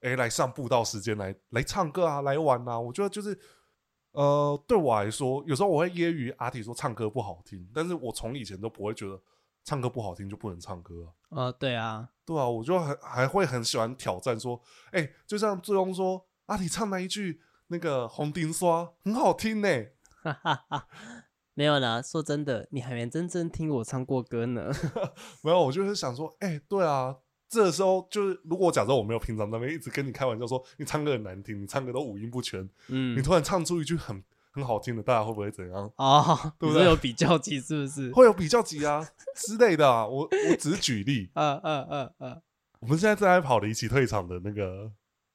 [0.00, 2.80] 哎，来上步道时间来来唱歌啊，来玩啊。
[2.80, 3.38] 我觉得就是，
[4.10, 9.22] 呃，对我来说，有时候我会揶揄阿体说唱歌不好听，但是我从以前都不会觉得
[9.62, 11.46] 唱歌不好听就不能唱歌啊。
[11.46, 14.60] 呃，对啊，对啊，我就很还会很喜欢挑战说，
[14.90, 17.40] 哎，就像最终说阿体唱那一句。
[17.68, 19.68] 那个红丁刷很好听呢，
[20.22, 20.88] 哈哈哈，
[21.54, 24.72] 没有啦，说真的，你还没真正听我唱过歌呢。
[25.42, 27.16] 没有，我就是想说，哎、欸，对啊，
[27.48, 35.92] 这个时候就是如果假设我没有平常那边一直跟你开玩笑说你唱歌很难听，你唱歌都五音不全，嗯，你突然唱出一句很很好听的，大家会不会怎样？
[35.96, 36.84] 哦，对不对？
[36.84, 38.10] 有比较级是不是？
[38.12, 40.06] 会有比较级啊之类的啊。
[40.06, 42.42] 我我只是举例， 嗯嗯嗯嗯，
[42.80, 44.90] 我们现在正在跑离奇退场的那个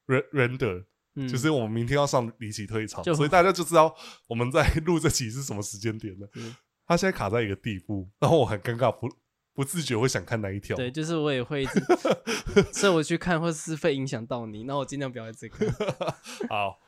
[0.07, 0.85] render。
[1.29, 3.95] 就是我们明天要上离奇退场，所以大家就知道
[4.27, 6.27] 我们在 录这期是什么时间点了。
[6.85, 9.07] 他现在卡在一个地步，然后我很尴尬，不
[9.53, 10.75] 不自觉会想看哪一条。
[10.75, 11.65] 对， 就是我也会
[12.73, 15.71] 所以我去看，或是会影响到你，那我尽量不要这个。
[16.49, 16.79] 好，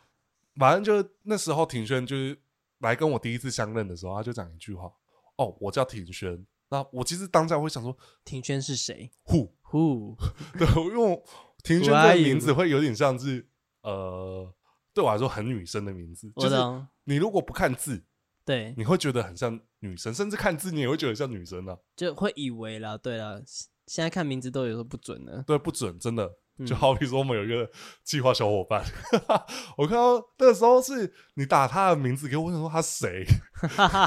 [0.58, 2.38] 反正就那时候庭轩就是
[2.80, 4.92] 来跟我第一次相认的时候，他就讲一句话
[5.38, 10.18] ：“哦，我叫庭轩。”那我其实当下会想说，庭轩是谁？Who Who？
[10.58, 11.24] 对，因为
[11.64, 13.48] 庭轩这个名字会有点像是。
[13.86, 14.54] 呃，
[14.94, 16.56] 对我来说很女生的名字，就是
[17.04, 18.04] 你如果不看字，
[18.44, 22.98] 对，你会觉得很像女生，甚至看字你也会觉得像女生呢、啊，就会以为啦。
[22.98, 23.40] 对啦，
[23.86, 26.38] 现在看名字都有时候不准的，对，不准，真的。
[26.66, 27.70] 就好比说我们有一个
[28.02, 29.22] 计划小伙伴，嗯、
[29.76, 33.26] 我看到那个时候是你打他的名字给我，我想说他谁？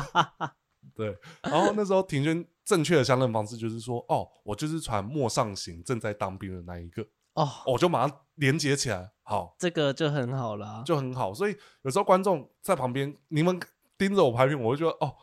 [0.96, 7.06] 对，然后那时候庭轩正确的相认方式就是说，哦，我就是传陌上行正在当兵的那一个。
[7.38, 11.32] 哦，我就马上连接起来，好，这个就很好了，就很好。
[11.32, 13.60] 所以有时候观众在旁边，你们
[13.96, 15.14] 盯着我拍片，我会觉得哦，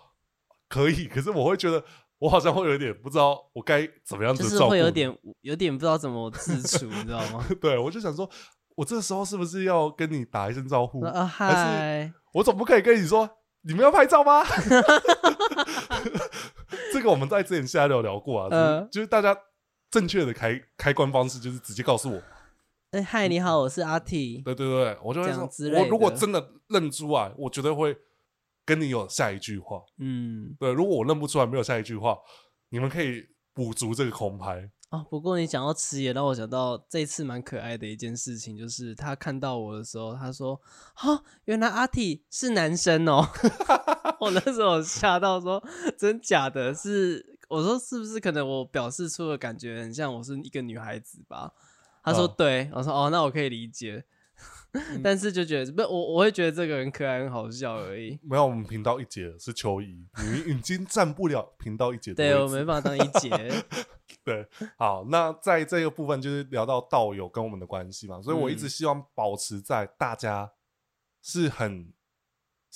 [0.69, 1.07] 可以。
[1.07, 1.83] 可是我会觉得，
[2.19, 7.45] 我好像会有点不知道我该怎么样子照顾，就是会有点有点不知道怎么自处， 你知道吗？
[7.59, 8.29] 对，我就想说，
[8.75, 11.03] 我这时候是不是要跟你打一声招呼？
[11.03, 12.13] 啊嗨！
[12.31, 13.29] 我总不可以跟你说，
[13.63, 14.41] 你们要拍照吗？
[16.93, 19.37] 这个我们在之前下聊聊过啊，呃、就是大家。
[19.95, 22.17] 正确的开开关方式就是直接告诉我，
[22.91, 24.41] 哎、欸，嗨，你好，我是阿 T。
[24.41, 27.95] 对对对，我就会说，我如果真的认出来，我绝对会
[28.65, 29.81] 跟你有下一句话。
[29.99, 32.17] 嗯，对，如果我认不出来，没有下一句话，
[32.71, 34.69] 你们可以补足这个空拍。
[34.89, 40.59] 哦，不过你讲到词也让我想到这次蛮可爱的一件事情，就是他看到我的时候，他说
[40.93, 43.25] ：“哈，原来阿 T 是男生哦。”
[44.19, 45.63] 我那时候吓到说
[45.97, 46.73] ：“真假的？
[46.73, 51.53] 是？”我说是不是可能我表示出的感觉很像我是一个女孩子吧？
[52.03, 54.05] 他说对，我说哦，那我可以理解。
[55.01, 58.19] 但是就觉得不，我我会觉得这个人可爱、很好笑而已。
[58.21, 62.35] 没有，我们频道一姐是秋怡，你已经占不了频道一姐的位置。
[62.35, 63.63] 对，我没办法当一姐。
[64.25, 64.45] 对，
[64.77, 70.51] 好，那在这个部分就是聊到道友跟我们的关系嘛，所以我一直希望保持在大家
[71.21, 71.93] 是很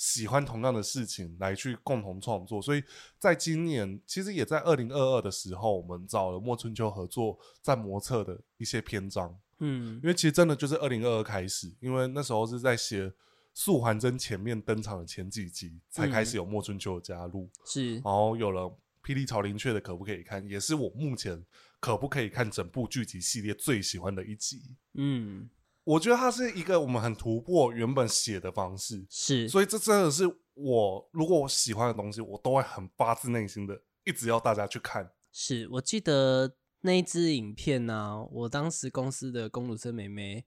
[0.00, 2.60] 喜欢同样的事情来去共同创作。
[2.62, 2.82] 所以
[3.18, 9.38] 在今年，其实也在二零二二的时候，我们找了莫春秋合作在魔策的一些篇章。
[9.58, 13.12] 嗯，因为其实真的就是二零二二开始，因为那时候是在写
[13.52, 21.44] 素还真前面登场的前几集，才开始有莫春秋的加入，是，然后有了霹雳朝林雀的可不可以看，也是我目前
[21.78, 24.62] 可不可以看整部剧集系列最喜欢的一集。
[24.94, 25.50] 嗯，
[25.92, 30.24] 我觉得它是一个我们很突破原本写的方式，是，所以这真的是
[30.54, 35.10] 我如果我喜欢的东西，我都会很发自内心的一直要大家去看。
[35.32, 36.54] 是我记得。
[36.82, 38.24] 那一支影片呢、啊？
[38.32, 40.42] 我当时公司的公主生妹妹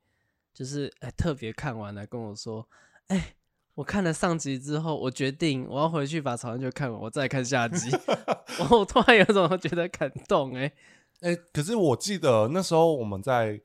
[0.51, 2.67] 就是哎、欸，特别看完了跟我说
[3.06, 3.36] ：“哎、欸，
[3.75, 7.91] 我看了上集之后，我决定我要回去把《草原》就看完，我再看下集。
[8.67, 10.73] ”我突然有种觉得感动哎、欸、
[11.19, 13.62] 哎、欸，可是我记得那时候我们在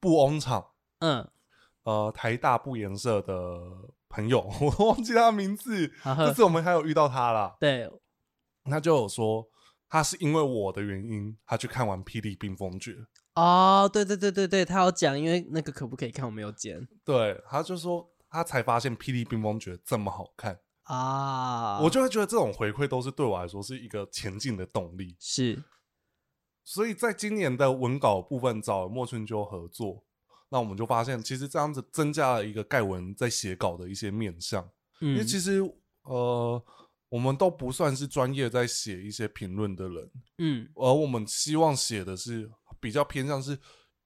[0.00, 1.28] 布翁场，嗯
[1.84, 3.58] 呃，台大不颜色的
[4.08, 7.56] 朋友， 我忘记他的名字，这次我们还有遇到他啦。
[7.60, 7.90] 对，
[8.64, 9.48] 他就有说。
[9.90, 12.92] 他是因为我的原因，他去看完《霹雳冰封诀》
[13.40, 16.26] 哦，对对对对对，他有讲，因为那个可不可以看？
[16.26, 16.86] 我没有剪。
[17.06, 25.16] 对，他就说他才发现《霹雳冰封诀》这么好看啊，我就会觉得这种回馈都是对我来说是一个前进的动力。
[25.18, 25.64] 是，
[26.62, 30.04] 所以在今年的文稿部分找莫春秋合作，
[30.50, 34.62] 那我们就发现其实这样子增加了一个盖文在写稿的一些面向，
[35.00, 35.60] 嗯、因为其实
[36.02, 36.64] 呃。
[37.10, 43.58] 我们都不算是专业在写一些评论的人，嗯，而我们希望写的是比较偏向是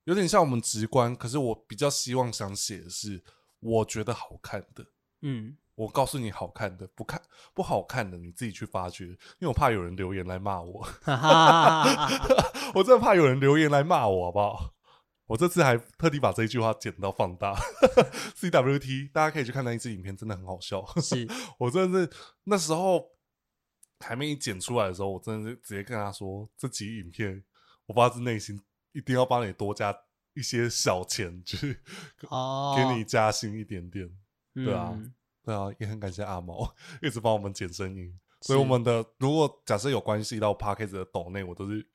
[0.05, 3.21] 有点像我们直观，可是我比较希望想写的是
[3.59, 4.87] 我觉得好看的，
[5.23, 7.21] 嗯，我告诉你好看的，不看
[7.53, 10.87] 不好看的你自己去发掘，因为我怕有人留言来骂我，
[12.73, 14.72] 我真的怕有人留言来骂我，好不好？
[15.33, 17.55] 我这次还特地把这一句话剪到放大
[18.37, 20.85] ，CWT，大家可以去看那一支影片，真的很好笑。
[21.01, 21.27] 是
[21.59, 22.11] 我真的是
[22.45, 23.03] 那时候
[24.01, 27.43] 还没剪出来的时候，我真的是直接跟他说，这集影片
[27.87, 28.61] 我发自内心
[28.93, 29.97] 一定要帮你多加
[30.35, 31.81] 一些小钱，就是
[32.77, 34.05] 给你加薪一点点。
[34.05, 34.13] 哦、
[34.53, 41.89] 对啊，嗯、对啊，也很感谢阿毛一直帮我们剪声音，所以我们的如果假设有关系到 Podcast 的抖内，我都是。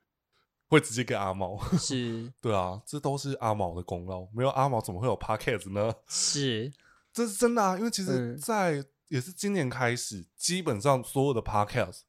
[0.68, 5.94] 会直接给阿毛， 是对啊，这都是阿毛的功劳，没有阿毛怎么会有 Podcast 呢？
[6.08, 6.72] 是，
[7.14, 12.02] 这是真的啊，因为其实，在也是今年开始，基本上所有的 Podcast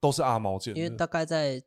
[0.00, 1.62] 都是阿毛剪的，因为大概在。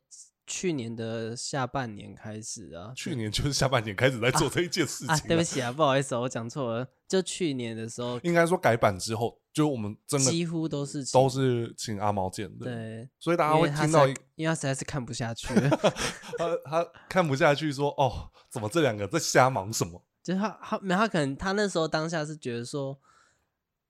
[0.46, 5.14] 去年的下半年开始啊，去年就是下半年开始在做这一件事情啊。
[5.18, 6.86] 啊，对不起啊，不好意思，我讲错了。
[7.08, 12.64] 就去年的时候，应该说改版之后，就我们真的几乎都是都是请阿毛剪的。
[12.64, 15.48] 对，所以大家会听到，因为他实在是看不下去，
[16.38, 20.04] 他他看不下去，说哦，怎么这两个在瞎忙什么？
[20.22, 22.98] 就是他他没他可能他那时候当下是觉得说，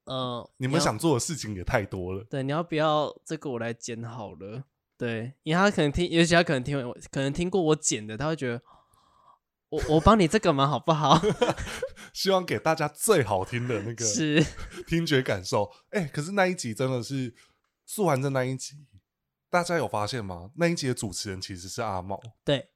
[0.05, 2.25] 呃，你们想做的事情也太多了。
[2.29, 4.65] 对，你要不要这个我来剪好了？
[4.99, 6.79] 对，因为他可能听，尤其他可能听，
[7.11, 8.63] 可能听过我剪的，他会觉得
[9.69, 11.21] 我我帮你这个忙，好不好？
[12.15, 14.43] 希望给大家最好听的那个是
[14.87, 15.71] 听觉感受。
[15.91, 17.35] 哎、欸，可是那一集真的是
[17.85, 18.87] 素还真那一集，
[19.51, 20.51] 大家有发现吗？
[20.57, 22.19] 那一集的主持人其实是阿毛。
[22.43, 22.71] 对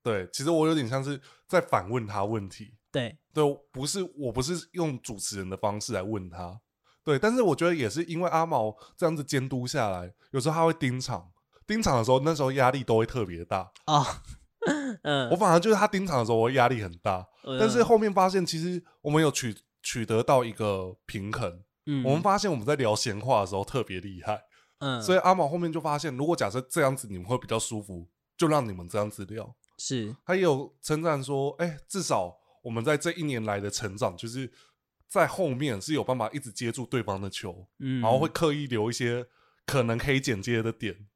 [0.00, 2.76] 对，其实我有点像是在反问他问题。
[2.92, 6.60] 对对，不是我不是用主持人的方式来问他。
[7.02, 11.32] 对，但是我觉得也是因为阿毛这样子监督下来，有时候他会盯场。
[11.66, 14.22] 盯场的时候，那时候压力都会特别大啊。
[15.02, 17.26] 嗯，我反而就是他盯场的时候，我压力很大。
[17.58, 21.62] 但是后面发现，其实我们有取取得到一个平衡。
[21.84, 24.42] 嗯，我们发现我们在聊闲话的时候特别厉害。
[24.78, 29.54] 嗯，所以阿毛后面就发现，如果假设这样子你们会比较舒服，就让你们这样子聊。
[29.76, 34.50] 是，他也有称赞说，哎，至少我们在这一年来的成长，就是
[35.10, 39.26] 在后面是有办法一直接住对方的球，嗯，然后会刻意留一些
[39.66, 41.06] 可能可以剪接的点。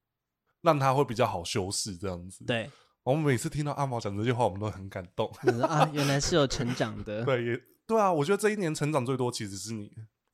[0.63, 2.45] 让他会比较好修饰这样子。
[2.45, 2.69] 对，
[3.05, 5.31] 我们每次听到阿毛讲这句话，我们都很感动。
[5.63, 7.23] 啊，原来是有成长的。
[7.27, 8.13] 对，也对啊。
[8.13, 9.91] 我觉得这一年成长最多其实是你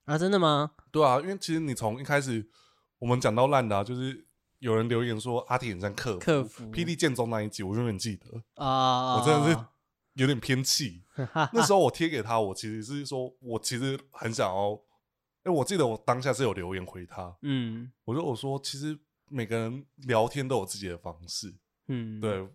[0.06, 0.72] 啊，真的吗？
[0.90, 2.48] 对啊，因为其实你从一开始
[2.98, 4.26] 我们讲到烂的，啊，就是
[4.58, 9.58] 有人留言说阿铁很像客服克服霹雳剑宗那一集，我永远记得啊，我真的是
[10.14, 11.02] 有点偏气。
[11.52, 14.80] 那时候我贴给他，我其实是说我其实很想要，
[15.44, 18.98] 哎，我记得我当下是有留言回他，嗯，我说我说其实。
[19.28, 21.54] 每个人聊天都有自己的方式，
[21.88, 22.48] 嗯，对，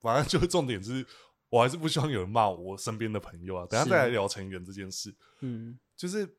[0.00, 1.06] 反正就是重点是，
[1.48, 3.66] 我我还是不希望有人骂我身边的朋友啊。
[3.66, 5.14] 等下再来聊成员这件事。
[5.40, 6.36] 嗯，就是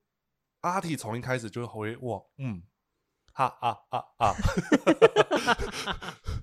[0.62, 2.62] 阿体从一开始就会哇，嗯，
[3.34, 4.36] 哈啊啊啊，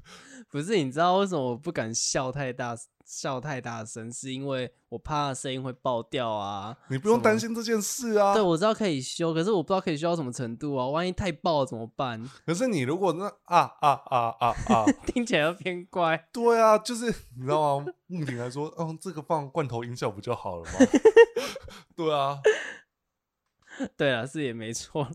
[0.54, 2.76] 不是，你知道为什么我不敢笑太大？
[3.04, 6.74] 笑太大声，是因为我怕声音会爆掉啊！
[6.88, 8.32] 你不用担心这件事啊。
[8.32, 10.86] 对，我知道可以修，可是我不知道可以修到什么程度啊！
[10.86, 12.22] 万一太爆了怎么办？
[12.46, 16.28] 可是你如果那啊啊啊啊啊， 听起来又偏怪。
[16.32, 17.86] 对啊，就是你知道吗？
[18.06, 20.70] 木婷还说，嗯，这个放罐头音效不就好了吗？
[21.96, 22.38] 对啊，
[23.98, 25.08] 对啊，是也没错。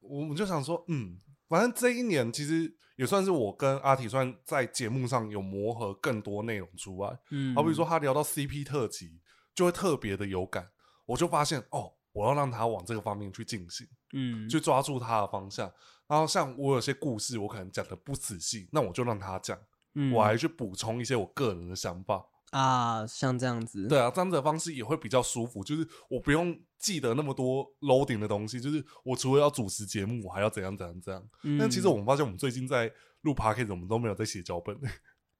[0.00, 1.18] 我们就想说，嗯，
[1.48, 2.76] 反正这一年其实。
[2.96, 9.18] 也算是我跟阿体算在节目上有磨合更多内容出来，嗯，好比说他聊到 CP 特辑，
[9.52, 10.68] 就会特别的有感，
[11.04, 15.68] 我就发现哦，我要让他往这个方面去进行，嗯，去抓住他的方向。
[16.06, 19.58] 然后像我有些故事，我可能讲的不仔细，那我就让他讲，
[19.96, 22.24] 嗯，我还去补充一些我个人的想法。
[22.54, 25.64] 啊，像这样子，对啊，这样子的方式也会比较舒服。
[25.64, 31.20] 就是我不用记得那么多 loading 的东西，就是我除了要主持节目，我还要怎样怎样怎样。
[31.42, 32.88] 嗯、但其实我们发现，我们最近在
[33.22, 34.76] 录 podcast，我们都没有在写脚本。
[34.84, 34.90] 哎、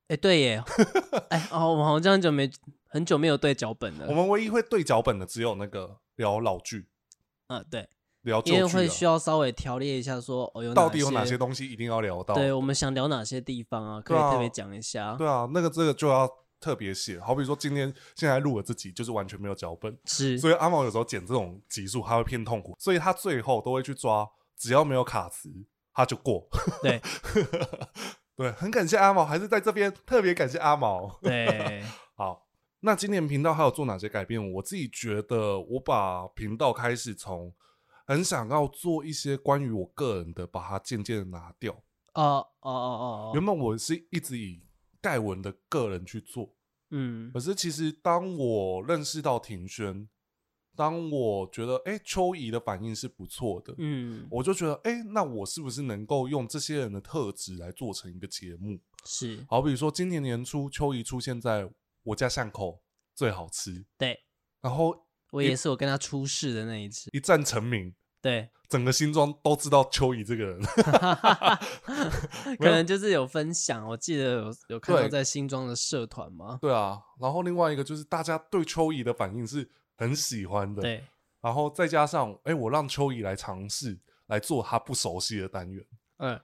[0.09, 0.65] 欸，对耶，
[1.31, 2.51] 哎、欸、哦，我们好像很久没
[2.89, 4.09] 很久没有对脚本了。
[4.09, 6.89] 我们唯一会对脚本的，只有那个聊老剧。
[7.47, 7.89] 嗯、啊，对，
[8.23, 12.35] 聊因为会需要稍微条列一下說，说哦，有到底有哪些东西一定要聊到？
[12.35, 14.01] 对，我们想聊哪些地方啊？
[14.01, 15.15] 可以特别讲一下。
[15.17, 16.29] 对啊，那个这个就要。
[16.65, 25.51] 特别写，好比说今天现在录了这集，就是完全没有脚本，是，所以阿毛有时候剪这种集数，他会偏痛苦，所以他最后都会去抓，只要没有卡词，
[25.93, 26.49] 他就过。
[26.81, 27.03] 对，
[28.35, 31.19] 对，很感谢阿毛，还是在这边特别感谢阿毛。
[31.21, 31.85] 对，
[32.17, 32.47] 好，
[32.81, 34.53] 那今年频道还有做哪些改变？
[34.55, 37.53] 我自己觉得，我把频道开始从
[38.07, 41.75] 很想要做一些关于我个人的，把它渐渐的拿掉。
[42.15, 44.63] 哦哦哦哦，原本我是一直以
[45.03, 46.54] 盖文的个人去做，
[46.91, 50.09] 嗯，可是其实当我认识到庭轩，
[50.77, 58.79] 当我觉得哎秋怡的反应是不错的，嗯，我就觉得哎，那我是不是能够用这些人的特质来做成一个节目？
[59.05, 61.71] 是，好比说今年年初秋怡出现在
[62.03, 62.83] 我家巷口
[63.15, 64.25] 最好吃，对，
[64.61, 64.97] 然后
[65.31, 67.95] 我也是我跟他出事的那一次，一战成名。
[68.25, 70.63] 对，整个新庄都知道秋怡这个人，
[72.59, 73.87] 可能就是有分享。
[73.87, 76.59] 我记得有有看到在新庄的社团吗？
[76.59, 80.81] 对啊，然后另外一个就是大家对秋怡的反应是很喜欢的。
[80.81, 81.05] 对，
[81.43, 85.85] 然后再加上哎，我让秋怡来尝试来做他不熟悉的单元。
[86.17, 86.41] 嗯，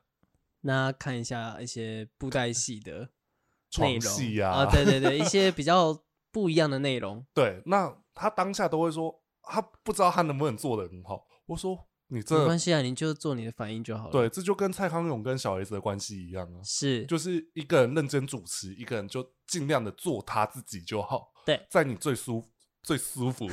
[0.60, 3.08] 那看一下一些布袋戏的
[3.80, 5.98] 内容床戏呀，啊，对对对，一些比较
[6.30, 7.24] 不一样的内容。
[7.32, 11.26] 对，那他当下都会说，他不知道他能不能做得很好。
[11.50, 11.76] 我说
[12.06, 14.12] 你这没关系啊，你就做你的反应就好了。
[14.12, 21.32] 对，这就跟蔡康永跟小 S 的关系一样啊，是，就是一个人认真主持，一个人就尽量的做他自己就好。
[21.44, 22.48] 对，在你最舒服、
[22.84, 23.48] 最舒服、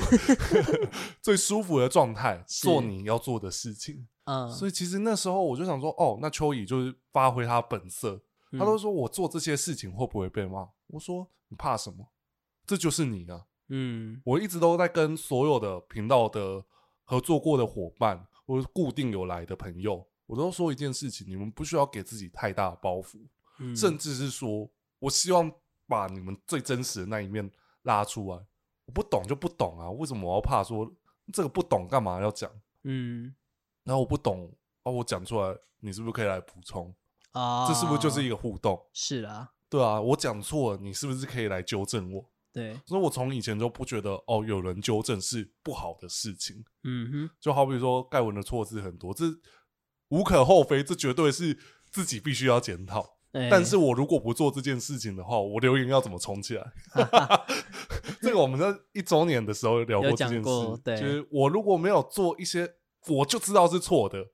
[1.23, 4.07] 最舒服的状态做你要做的事情。
[4.25, 8.21] 嗯，所以其实那时候我就想说，哦，那秋怡就是发挥他本色。
[8.51, 10.69] 他都说我做这些事情会不会被骂？
[10.87, 12.11] 我说你怕什么？
[12.67, 13.45] 这就是你啊。
[13.69, 16.63] 嗯，我一直都在跟所有的频道的。
[17.10, 23.18] 合作过的伙伴，或者固定有来的朋友，我都说一件事情：你们不需要给自己太大的包袱，
[23.60, 25.49] 嗯、甚至是说，我希望
[25.88, 27.49] 把你们最真实的那一面
[27.84, 28.45] 拉出来。
[28.86, 30.91] 我不懂就不懂啊，为什么我要怕说
[31.32, 32.51] 这个不懂干嘛要讲？
[32.84, 33.34] 嗯，
[33.84, 34.51] 然后我不懂，
[34.84, 36.93] 哦，我讲出来，你是不是可以来补充
[37.32, 37.66] 啊？
[37.70, 38.86] 这是不是就是一个互动？
[38.91, 42.30] 是啊，对啊，我讲错了，你是不是可以来纠正我？
[42.58, 46.66] 对，所以我从以前就不觉得哦，有人纠正是不好的事情。
[46.84, 49.26] 嗯哼，就好比说盖文的错字很多，这
[50.10, 51.55] 无可厚非，这绝对是
[51.91, 53.18] 自己必须要检讨。
[53.51, 56.66] 但是我如果不做这件事情的话，我留言要怎么冲起来？
[58.20, 60.49] 这个我们在一周年的时候聊过这件事。
[60.84, 62.68] 对，就是我如果没有做一些，
[63.10, 64.26] 我就知道是错的，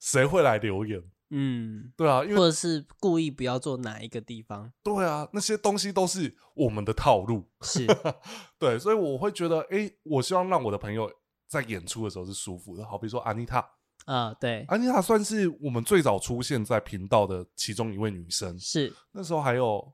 [0.00, 1.00] 谁会来留言？
[1.30, 4.72] 嗯，对啊，因为或者是故意不要做哪一个地方？
[4.82, 7.48] 对啊，那些东西都是我们的套路。
[7.62, 7.86] 是，
[8.58, 11.10] 对，所以我会觉得，哎，我希望让我的朋友
[11.46, 12.84] 在演出的时候是舒服的。
[12.84, 13.64] 好比说安妮塔，
[14.06, 18.58] 啊，对，安妮塔算是我们最早出现在频道的其中一位女生。
[18.58, 19.92] 是，那时候还有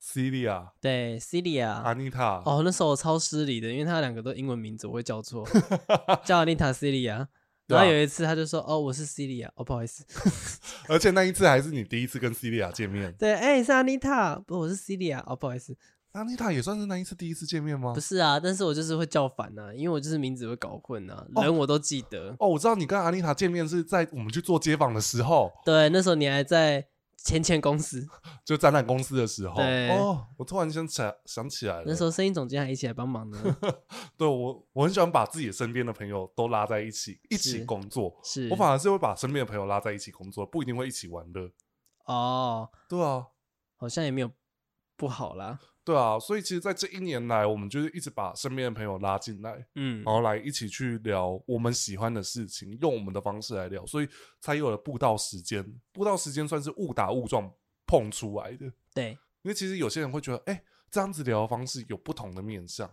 [0.00, 2.42] Celia，对，Celia，安妮塔。
[2.46, 5.44] 哦，那时候我超失礼的，因为她两个都英文名字，我会叫错，
[6.24, 7.26] 叫安妮塔 Celia。
[7.74, 10.04] 然后有一次，他就说：“哦，我是 Celia，哦，不好意思。
[10.88, 13.14] ”而且那一次还是你第一次跟 Celia 见面。
[13.18, 15.76] 对，哎、欸，是 Anita，不，我是 Celia，哦，不好意思。
[16.12, 17.92] Anita 也算是那一次第一次见面吗？
[17.94, 22.34] 不是啊，但是我就是会叫反啊，因为我就是名字会搞混啊，哦、人我都记得。
[22.40, 25.52] 哦，我知道你跟 Anita 见面是在我们去做街访的时候。
[25.64, 26.84] 对，那时候你还在
[27.22, 28.06] 前前公司，
[28.44, 33.38] 就展览公司的时候，哦，我突然想起来想起来了，那时候声音总监还一起来帮忙呢。
[34.16, 38.18] 对我，我很喜欢把自己身边的朋友都拉在一起，一起工作。
[38.24, 41.50] 是，我反而是会把身边的朋友拉在一起工作，不一定会一起玩乐。
[42.06, 43.26] 哦，对啊，
[43.76, 44.30] 好像也没有
[44.96, 45.58] 不好啦。
[45.82, 54.08] 对啊，所以其实，在这一年来，我们就是一直把身边的朋友拉进来，嗯，然后来一起去聊我们喜欢的事情，用我们的方式来聊，所以
[54.40, 55.64] 才有了步道时间。
[55.92, 57.50] 步道时间算是误打误撞
[57.86, 58.70] 碰出来的。
[58.94, 59.10] 对，
[59.42, 62.88] 因为其实有些人会觉得，哎，这样子聊的方式有不同的面向。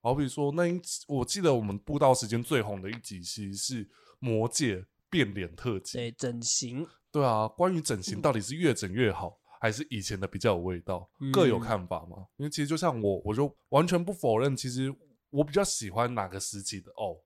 [0.00, 3.88] 好比说，那一集我记得我们步道时间最红的一集，其实是
[4.18, 6.86] 魔戒变脸特辑，对，整形。
[7.12, 12.16] 对啊，关于整形到底是越整越好，还是以前的比较有味道，各有看法嘛。
[12.16, 14.92] 嗯、因为其实就像我，我就完全不否认，其实
[15.30, 17.22] 我比较喜欢哪个时期的哦。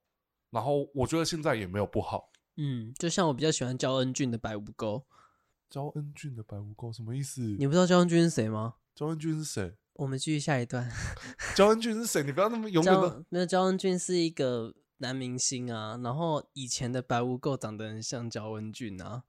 [0.51, 2.31] 然后我觉得现在也没有不好。
[2.57, 5.05] 嗯，就像我比较喜欢焦恩俊的白无垢。
[5.71, 7.41] 焦恩俊的白无垢什么意思？
[7.59, 8.75] 你不知道焦恩俊是谁吗？
[8.95, 9.75] 焦恩俊是谁？
[9.95, 10.93] 我们继续下一段。
[11.57, 12.23] 焦恩俊是谁？
[12.23, 13.25] 你不要那么勇敢的。
[13.31, 19.25] 那焦恩俊是一个男明星啊，然后以前的白无垢长得很像焦恩俊啊。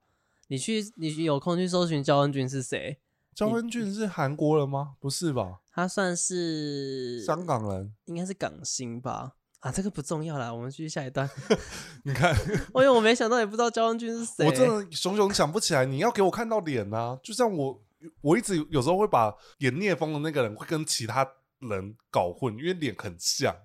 [0.48, 3.00] 你去，你有空去搜寻焦恩俊是谁？
[3.36, 4.96] 焦恩俊是韩国人吗？
[5.00, 5.60] 不是吧？
[5.72, 9.34] 他算是香港人，应该是港星吧？
[9.60, 11.30] 啊，这个不重要啦，我们继续下一段。
[12.04, 12.34] 你看，
[12.74, 15.86] 因为我没想到，也不知道焦恩俊是谁，我真的熊熊想不起来。
[15.86, 17.20] 你要给我看到脸啊！
[17.22, 17.84] 就像我，
[18.22, 21.28] 我一直有时候会把演聂风的那个人会跟其他
[21.60, 23.56] 人搞混，因为脸很像，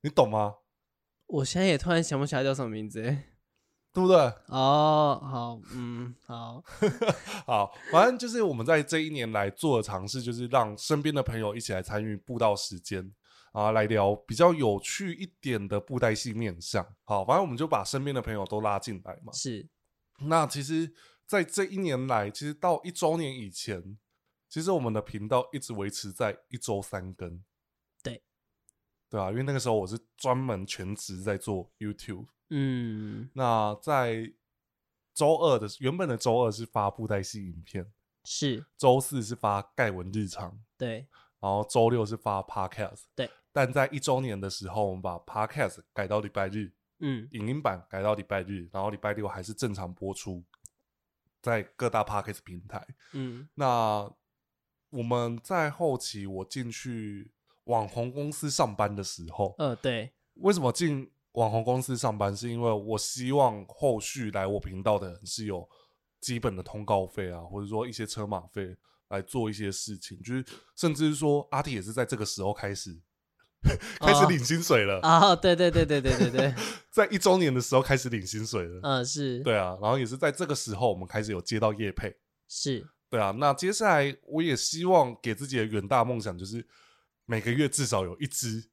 [0.00, 0.56] 你懂吗？
[1.26, 3.24] 我现在也突然想不起来叫什么名字，欸。
[3.98, 4.16] 对不对？
[4.46, 6.62] 哦，好，嗯，好，
[7.44, 13.12] 好，反正就是我们在这一年来做的尝试，就是让身边的朋友一起来参与布道时间
[13.50, 16.86] 啊，来聊比较有趣一点的布袋戏面向。
[17.02, 19.32] 好，反正我们就把身边的朋友都拉进来嘛。
[19.32, 19.68] 是。
[20.20, 20.94] 那其实，
[21.26, 23.98] 在这一年来，其实到一周年以前，
[24.48, 27.42] 其实我们的频道一直维持在一周三更。
[28.00, 28.22] 对。
[29.10, 32.26] 对啊，因为那个时候我是专门全职在做 YouTube。
[32.50, 34.32] 嗯，那在
[35.14, 37.92] 周二的原本的周二是发布袋戏影片，
[38.24, 41.06] 是周四是发盖文日常，对，
[41.40, 43.30] 然后周六是发 Podcast，对。
[43.52, 46.70] 但在一周年的时候，我们把 Podcast 改到礼拜日，
[47.00, 50.44] 嗯，影音版改到礼拜日，然后礼拜六还是正常播出，
[51.42, 53.48] 在各大 Podcast 平台，嗯。
[53.54, 54.08] 那
[54.90, 57.32] 我们在后期我进去
[57.64, 61.10] 网红公司上班的时候，呃，对，为什么进？
[61.32, 65.68] 网红公司上班是因为我希望后续来我频道的人是有
[66.20, 68.76] 基本的通告费啊，或者说一些车马费
[69.08, 72.90] 来做一些事情，就是甚至是说阿弟也是在这个时候开始、
[74.00, 74.98] 哦、开始领薪水了。
[75.00, 75.36] 啊、哦！
[75.36, 76.54] 对对对对对对对，
[76.90, 79.40] 在一周年的时候开始领薪水了，嗯，是。
[79.40, 82.16] 对啊，然后也是在这个时候我们开始有接到业配，
[82.48, 82.84] 是。
[83.08, 86.66] 对啊，那接下来我也希望给自己的远大梦想就是
[87.26, 88.70] 每个月至少有一支。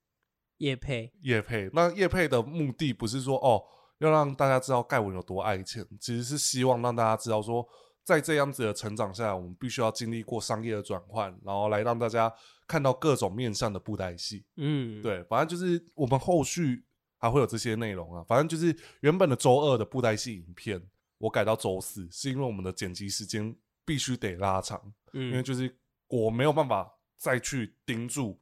[0.58, 3.62] 业配，叶配，那叶配的目的不是说哦，
[3.98, 7.68] 要让大家知道盖文有多爱钱，其实是希望让大家知道说，
[8.04, 12.34] 在这样子的成长下来，我们必须要经历过商业的转换，然后来让大家
[12.68, 14.46] 看到各种面向的布袋戏。
[14.56, 16.86] 嗯，对，反正就是我们后续
[17.18, 18.24] 还会有这些内容啊。
[18.28, 20.82] 反正就是原本的周二的布袋戏影片，
[21.18, 23.54] 我改到周四，是因为我们的剪辑时间
[23.84, 24.82] 必须得拉长，
[25.14, 25.78] 嗯，因为就是
[26.08, 28.40] 我没有办法再去盯住。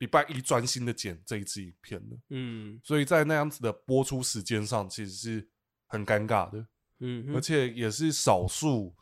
[0.00, 5.48] 礼拜一专心的剪这一支影片的，嗯，所以在那样子的播出时间上，其实是
[5.86, 6.66] 很尴尬的，
[7.00, 8.96] 嗯，而且也是少数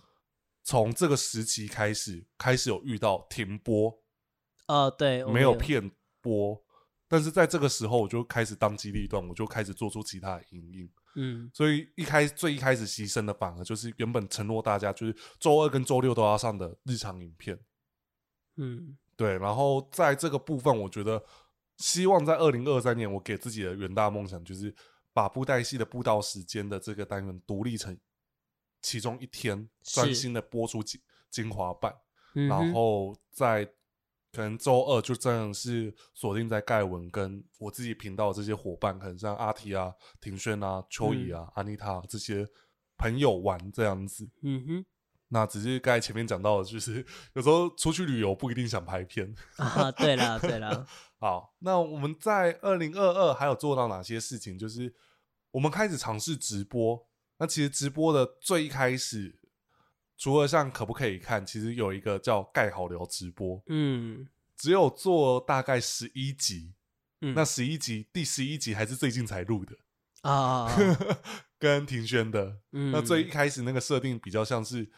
[0.65, 3.97] 从这个时期开始开始有遇到停播，
[4.67, 5.89] 哦，对，没有片
[6.21, 6.61] 播，
[7.07, 17.57] 但是在这个时候我就开始当机立断，我就开始做出其他的因应，嗯，所以一开最一开始牺牲的反而就是原本承诺大家就是周二跟周六都要上的日常影片，
[18.57, 18.99] 嗯。
[19.19, 21.21] 对，然后在这个部分，我觉得
[21.79, 24.73] 希望在二零二三年，我给自己的远大梦想就是
[25.13, 27.99] 把布袋戏的布道时间的这个单元独立成
[28.81, 31.01] 其中一天，专心的播出精
[31.31, 31.93] 精华版，
[32.33, 33.65] 然后在
[34.31, 42.47] 可能周二就真的是锁定在盖文跟我自己频道的这些伙伴，可能像阿提啊、庭轩啊、秋怡啊、安妮塔这些
[42.97, 44.31] 朋友玩这样子。
[44.43, 44.87] 嗯哼。
[45.31, 47.05] 那只是刚才前面讲到的，就是
[47.35, 49.93] 有时候出去旅游不一定想拍片啊。
[49.93, 50.87] 对了，对了，
[51.21, 54.59] 好，那我们在二零二二还有做到哪些事情？
[54.59, 54.95] 就是
[55.51, 57.07] 我们开始尝试直播。
[57.39, 59.39] 那其实直播的最一开始，
[60.17, 63.63] 除了像可不可以看，其实有一个叫盖好聊直播。
[63.69, 64.27] 嗯，
[64.57, 66.73] 只有做大概十一集。
[67.21, 69.77] 嗯，那十一集第十一集还是最近才录的
[70.23, 70.75] 啊，
[71.59, 72.61] 跟庭轩的。
[72.73, 74.91] 嗯，那最一开始那个设定比较像是。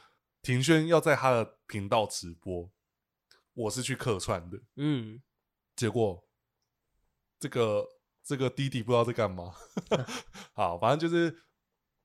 [0.43, 2.70] 庭轩要在他的频道直播，
[3.53, 4.61] 我是去客串的。
[4.76, 5.20] 嗯，
[5.76, 6.26] 结果
[7.38, 7.86] 这个
[8.22, 9.55] 这个弟弟不知道在干嘛。
[10.55, 11.43] 好，反正就是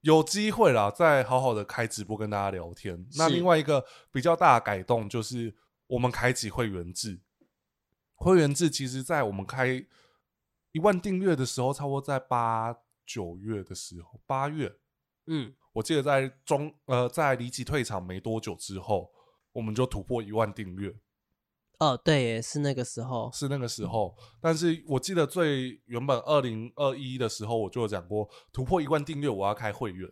[0.01, 3.07] 有机会啦，再好好的开直播跟大家聊天。
[3.17, 5.55] 那另外一个比较大的改动就是
[5.87, 7.21] 我们开启会员制。
[8.15, 9.85] 会员制其实，在我们开
[10.71, 12.75] 一万订阅的时候，差不多在八
[13.05, 14.77] 九月的时候，八月，
[15.27, 15.55] 嗯。
[15.75, 19.11] 我记得在中呃，在离奇退场没多久之后，
[19.51, 20.95] 我们就突破一万订阅。
[21.79, 24.15] 哦，对，是那个时候，是那个时候。
[24.39, 30.09] 但是我记得最原本二零二一的时候，我就有讲过突破一万订阅我要开会员。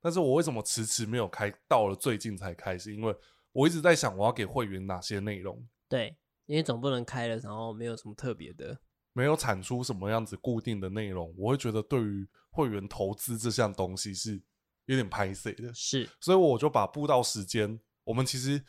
[0.00, 2.78] 但是我为什么迟迟没有开，到了最近才开？
[2.78, 3.14] 是因为
[3.52, 5.62] 我一直在想我要给会员哪些内容。
[5.90, 8.80] 对，因为总不能开了，然后没有什么特别的，
[9.12, 14.42] 没有产出什么样子固定的内容，我会觉得对于会员投资这项东西是。
[14.86, 18.64] 有点拍谢的，是，所以我就把布道时间，我们其实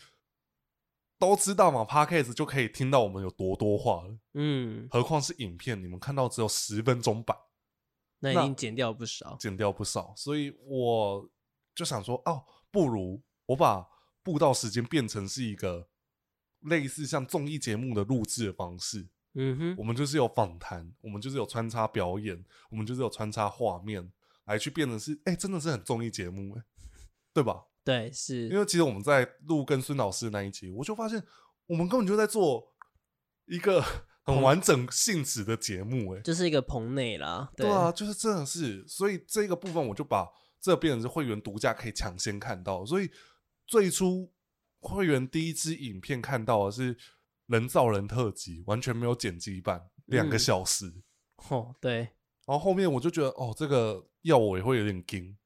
[1.18, 7.36] 都知道嘛，Podcast 就可以听到我们有多多话了，嗯，何况是影片，你们看到只有十分钟版，
[8.20, 11.30] 那已经剪掉不少，剪掉不少，所以我
[11.74, 13.88] 就想说，哦，不如我把
[14.22, 15.90] 布道时间变成是一个
[16.60, 24.12] 类似像综艺节目的录制的方式，嗯哼，我们就是有访谈，我们就是有穿插表演，我们就是有穿插画面。
[24.46, 26.64] 来去变成是，哎、欸，真的是很综艺节目，哎，
[27.34, 27.66] 对吧？
[27.84, 31.22] 对，是因为其实我们在录跟孙老师那一集，我就发现
[31.66, 32.74] 我们根本就在做
[33.46, 33.84] 一个
[34.24, 40.28] 很完整性质的节目，哎，就是一个棚内啦，对，对啊，就是真的是，所以这个部分我就把
[40.62, 43.12] 这变成是会员独家可以抢先看到，所以
[43.68, 44.32] 最初
[44.80, 46.98] 会员第一支影片看到的是
[47.48, 51.04] 人造人特辑，完全没有剪辑版，两个小时，嗯、
[51.50, 52.10] 哦，对。
[52.46, 55.38] 然后后面我就觉得，哦，这个要我也会有点惊，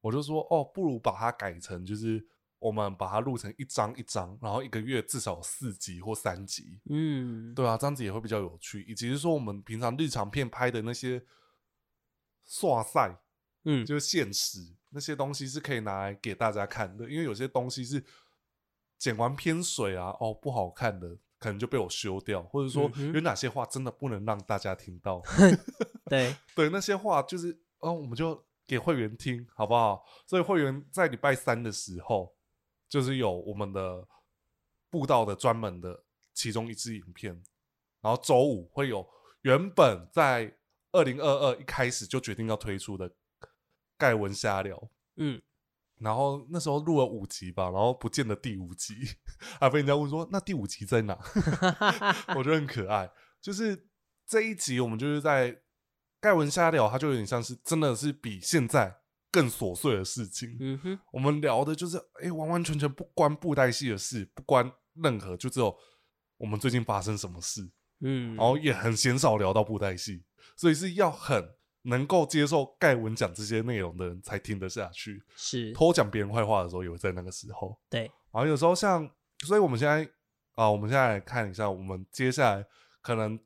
[0.00, 2.24] 我就说，哦，不如把它改成，就是
[2.58, 8.82] 我们把它录成一张一张，然后一个月至少四集或三集，嗯，对啊，这样子也会比较有趣。
[8.82, 11.24] 以及是说，我们平常日常片拍的那些
[12.44, 13.18] 刷赛，
[13.64, 18.04] 嗯，就是现实那些东西是可以拿来给大家看的，因为有些东西是
[18.98, 21.18] 剪完偏水啊，哦，不好看的。
[21.38, 25.20] 可能就被我修掉，或者说有哪些话真的不能让大家听到。
[26.08, 26.36] 对。
[26.54, 30.04] 对，那些话就是哦，我们就给会员听，好不好？
[30.26, 32.34] 所以会员在礼拜三的时候，
[32.88, 34.08] 就是有我们的
[34.88, 37.42] 布道的专门的其中一支影片，
[38.00, 39.06] 然后周五会有
[39.42, 40.56] 原本在
[40.92, 43.12] 二零二二一开始就决定要推出的
[43.98, 45.42] 盖文瞎聊，嗯。
[45.98, 48.94] 然后那时候录了五集吧，然后不见了第五集，
[49.60, 51.16] 还被人家问说那第五集在哪？
[52.34, 53.08] 我觉得很可爱。
[53.40, 53.88] 就是
[54.26, 55.62] 这一集我们就是在
[56.22, 58.96] 盖文瞎聊，它就有点像是真的是比现在
[59.30, 60.56] 更琐碎的事情。
[60.60, 65.76] 嗯哼，我们聊的就是哎，完完全全不关布袋戏的事，不关任何，就只有
[66.38, 67.68] 我们最近发生什么事。
[68.00, 70.24] 嗯，然后也很鲜少聊到布袋戏，
[70.56, 71.54] 所以是要很。
[71.84, 75.20] 能够接受盖文讲这些内容的人才听得下去。
[75.34, 77.76] 是偷讲别人坏话的时候，也会在那个时候。
[77.90, 79.10] 对，然后有时候像，
[79.44, 80.08] 所以我们现在
[80.54, 82.64] 啊，我们现在来看一下，我们接下来
[83.00, 83.36] 可能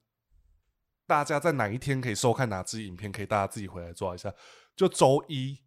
[1.06, 4.32] 大家在哪一天可以收看哪支影片，可以大家自己回来抓一下。
[4.74, 5.58] 就周一。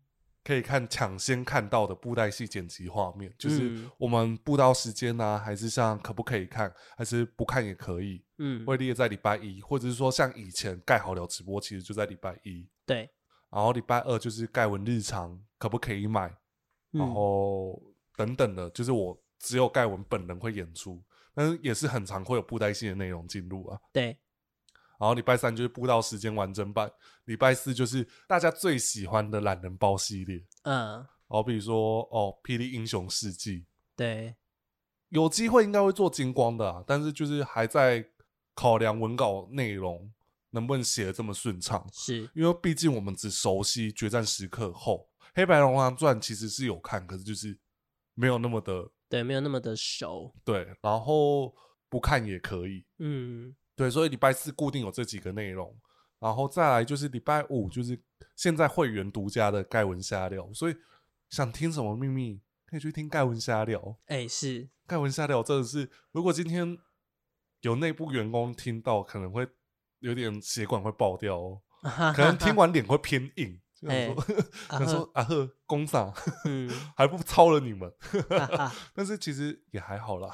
[0.41, 8.23] 可以看抢先看到的布袋戏剪辑画面，就是我们布道时间呢、啊，还是像可不可以看，还是不看也可以。
[8.39, 12.67] 嗯，会列在礼拜一，或者是说像以前盖好了直播，其实就在礼拜一。
[12.83, 13.07] 对，
[13.51, 16.33] 然后礼拜二就是盖文日常，可不可以买？
[16.91, 17.79] 然后
[18.15, 21.03] 等等的，就是我只有盖文本人会演出，
[21.35, 23.77] 但是也是很常会有布袋戏的内容进入啊。
[23.93, 24.17] 对。
[24.99, 26.91] 然后礼拜三就是布道时间完整版，
[27.23, 30.45] 礼拜四就是大家最喜欢的懒人包系列。
[30.63, 34.35] 嗯，好比如说哦，霹雳英雄事迹，对，
[35.07, 38.05] 有机会应该会做金光的啊，但是就是还在
[38.53, 40.11] 考量文稿内容
[40.49, 41.87] 能不能写的这么顺畅。
[41.93, 47.57] 是因为毕竟我们只熟悉决战时刻后，黑白龙王传其实是有看，可是就是
[48.15, 50.35] 没有那么的，对，没有那么的熟。
[50.43, 51.55] 对，然后
[51.87, 52.85] 不看也可以。
[52.97, 53.55] 嗯。
[53.79, 55.73] 对，所以礼拜四固定有这几个内容，
[56.19, 57.97] 然后再来就是礼拜五，就是
[58.35, 60.51] 现在会员独家的盖文瞎聊。
[60.53, 60.75] 所以
[61.29, 63.97] 想听什么秘密，可以去听盖文瞎聊。
[64.07, 66.77] 哎，是盖文瞎聊，真的是，如果今天
[67.61, 69.47] 有内部员工听到，可能会
[69.99, 71.61] 有点血管会爆掉哦，
[72.13, 73.61] 可能听完脸会偏硬。
[73.81, 74.25] 就想说，
[74.69, 76.13] 想说啊呵，工厂，
[76.45, 77.91] 嗯， 还不超了你们，
[78.93, 80.29] 但是其实也还好啦。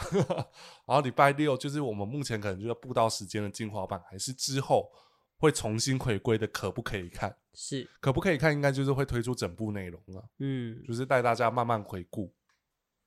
[0.88, 4.90] 然后礼拜六就是我们目前可能就要布道时间的进化版，还是之后
[5.38, 7.38] 会重新回归的，可不可以看？
[7.54, 8.52] 是可不可以看？
[8.52, 12.34] 应该就是会推出整部内容了，嗯，就是带大家慢慢回顾。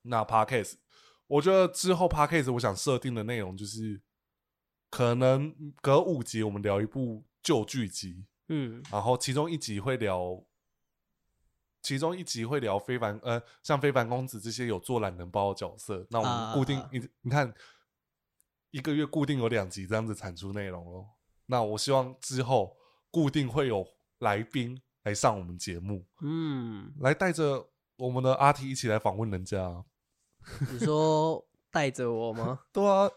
[0.02, 0.74] 那 Podcast，
[1.26, 4.00] 我觉得之后 Podcast 我想设定的内容就是，
[4.88, 10.42] 可能隔五集我们聊一部旧剧集，嗯，然后其中一集会聊，
[11.82, 17.54] 其中一集会聊非凡，呃，像非凡公子这些有做懒人包的角色，那我们固定，你、uh, 你看，
[18.70, 21.06] 一个月固定有两集这样子产出内容咯。
[21.46, 22.76] 那我希望之后
[23.10, 23.86] 固定会有
[24.18, 29.84] 来宾来上我们节目，嗯，来带着我们的阿 T 一起来访问人家。
[30.72, 32.60] 你说带着我吗？
[32.72, 33.10] 对啊，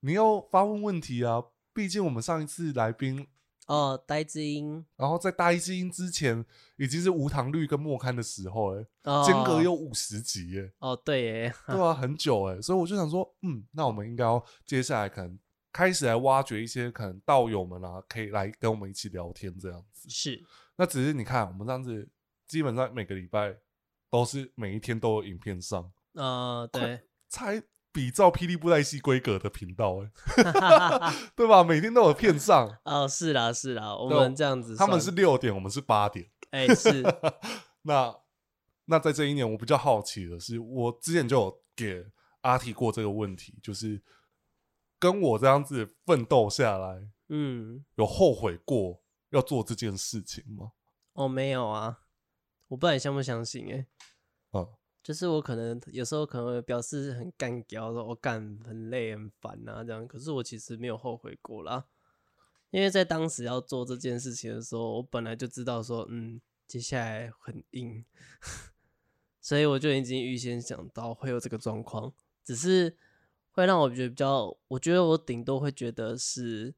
[0.00, 1.42] 你要发问问题啊！
[1.74, 3.26] 毕竟我们上一次来宾
[3.68, 6.44] 哦，呆之音，然后在呆之音之前
[6.76, 15.38] 已经是无糖绿跟末刊的时候、欸，哎、哦，间隔有五十集、欸，哎，哦，对、欸，耶，对啊，很久、欸，哎，所以我就想说，嗯，那我们应该要接下来可能
[15.70, 20.08] 开始来挖掘一些可能道友们啊，可以来跟我们一起聊天这样子。
[20.08, 20.42] 是，
[20.76, 22.08] 那只是你看，我们这样子
[22.46, 23.54] 基本上每个礼拜
[24.08, 25.92] 都是每一天都有影片上。
[26.14, 27.62] 呃，对，才
[27.98, 30.10] 比照霹雳布袋戏规格的频道、欸，
[30.44, 31.64] 哎， 对吧？
[31.64, 32.78] 每天都有片上。
[32.84, 36.30] 哦，是啦，是啦，我们这样子，他们是六点，我们是八点。
[36.52, 37.02] 哎、欸，是。
[37.82, 38.16] 那
[38.84, 42.06] 那在这一年，我比较好奇的是，我之前就有给
[42.42, 44.00] 阿提过这个问题，就是
[45.00, 50.70] 跟我这样子奋斗下来，嗯，有后悔过要做这件事情吗？
[51.14, 51.98] 哦，没有啊，
[52.68, 53.86] 我不知道你相不相信、欸，哎，嗯。
[55.08, 61.86] 就是我可能有时候可能会表示很干譙，说我干很累很烦啊这样，可是我其实没有后悔过啦，
[62.68, 68.04] 因为在当时要做这件事情的时候，我本来就知道说，嗯，接下来很硬，
[69.40, 72.12] 所以我就已经预先想到会有这个状况，
[72.44, 72.94] 只是
[73.52, 76.74] 会让我觉得比较，我觉得我顶多会觉得是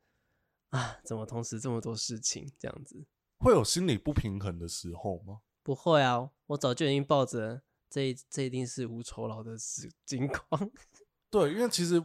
[0.68, 3.04] 啊，怎么同时这么多事情这样子，
[3.38, 5.40] 会有心理不平衡的时候吗？
[5.64, 7.62] 不会啊，我早就已经抱着。
[7.90, 10.70] 这这一定是无酬劳的事情况。
[11.28, 12.04] 对，因为其实我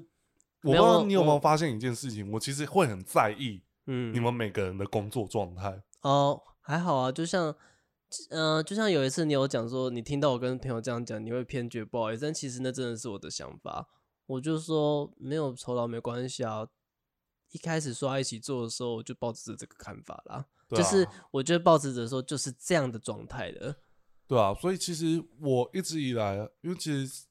[0.63, 5.83] 不知道你有没有发现一件事情，我，其实会很在意，嗯，你们每个人的工作状态。
[6.01, 7.55] 哦，还好啊，就像，
[8.29, 13.87] 呃，就像有一次你有讲说，你听到我跟朋友这样讲，你会偏觉不好意思，但其实那真的是我的想法。
[14.25, 16.67] 我就说没有酬劳没关系啊。
[17.51, 23.75] 一开始说要一起做的时候，我就抱持着这个看法啦，啊、就是我觉得抱持着说就是这样的状态的。
[24.27, 27.25] 对啊，所以其实我一直以来，因为其实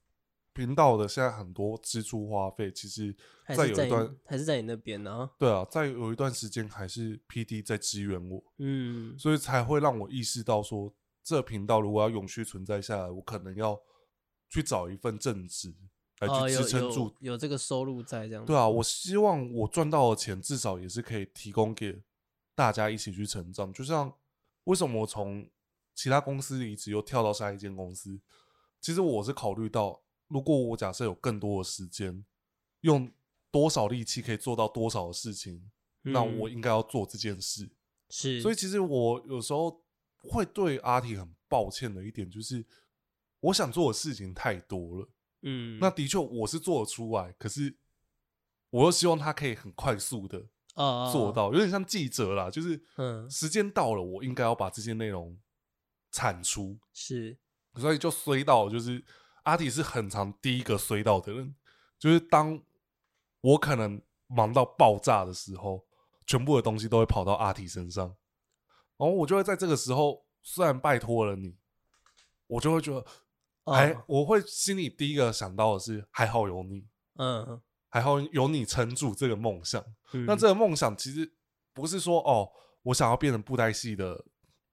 [0.52, 3.14] 频道的现在很多支出花费，其实
[3.48, 5.30] 在有一段还是在，还是在你那边呢、啊。
[5.36, 13.80] 对啊，在有一段时间还是 PD 在支援我，嗯，所以才会让我意识到说，这频道如果要永续存在下来，我可能要
[14.48, 15.74] 去找一份正职
[16.20, 18.44] 来去支撑住、哦有，有，有这个收入在这样。
[18.44, 22.00] 对啊，我希望我赚到的钱至少也是可以提供给
[22.54, 23.72] 大家一起去成长。
[23.72, 24.14] 就像
[24.64, 25.44] 为什么我从
[25.94, 28.20] 其他公司离职又跳到下一间公司，
[28.80, 32.24] 其实我是考虑到，如果我假设有更多的时间，
[32.80, 33.10] 用
[33.50, 35.70] 多少力气可以做到多少的事情，
[36.02, 37.70] 嗯、那我应该要做这件事。
[38.10, 39.84] 是，所以其实我有时候
[40.18, 42.66] 会对阿提很抱歉的一点就是，
[43.40, 45.08] 我想做的事情太多了。
[45.42, 47.76] 嗯，那的确我是做得出来，可是
[48.70, 50.48] 我又希望他可以很快速的
[51.12, 55.38] 做到，有点像记者啦，就是嗯，时间到了，我应该要把这些内容。
[56.14, 56.78] 产出。
[56.92, 57.36] 是，
[57.74, 59.04] 所以就衰到，就是
[59.42, 61.56] 阿体是很常第一个衰到的人，
[61.98, 62.62] 就是当
[63.40, 65.84] 我可能忙到爆炸的时候，
[66.24, 68.06] 全部的东西都会跑到阿提身上，
[68.96, 71.56] 然后我就会在这个时候，虽然拜托了你，
[72.46, 73.04] 我就会觉得，
[73.64, 76.86] 哎、哦，我会心里第一个想到的是，还好有你，
[77.16, 79.84] 嗯，还好有你撑住这个梦想。
[80.12, 81.34] 嗯、那这个梦想其实
[81.72, 82.48] 不是说哦，
[82.84, 84.24] 我想要变成布袋戏的。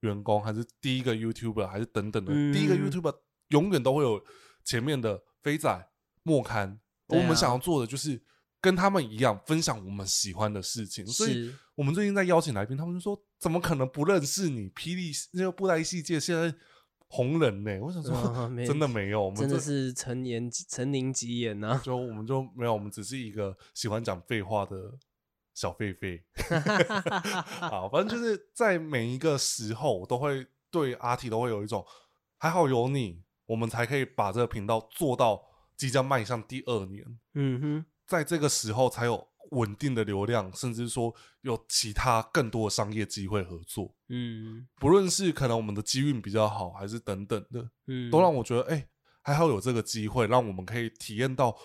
[0.01, 3.15] 员工还是第一个 YouTuber，还是等等的，嗯、第一个 YouTuber
[3.49, 4.23] 永远都会有
[4.63, 5.89] 前面的飞仔、
[6.23, 6.79] 莫刊。
[7.07, 8.21] 啊、我们想要做的就是
[8.59, 11.05] 跟他们一样，分享我们喜欢的事情。
[11.05, 14.69] 所以，我们最近在邀请来宾，他们就说：“怎么可能不认识你？
[14.69, 16.53] 霹雳那个布袋戏界现在
[17.07, 21.81] 红人呢？”我想说， 啊、真的没有，我们真的是陈年陈年吉言呐。
[21.83, 24.97] 就我们就没有，我们只是一个喜欢讲废话的。
[25.61, 26.19] 小狒狒，
[27.69, 31.85] 好，反正就是在每一个时候，我都会对阿 T 都会有一种
[32.39, 35.39] 还好有你，我们才可以把这个频道做到
[35.77, 37.05] 即将迈向第二年。
[37.35, 43.93] 嗯哼，在这个时候才有稳定的流量，甚至说有其他更多的商业机会合作。
[44.09, 48.87] 嗯，不论是可能我们的机运比较好，还是等等的，嗯，都让我觉得哎、欸，
[49.21, 51.55] 还好有这个机会，让我们可以体验到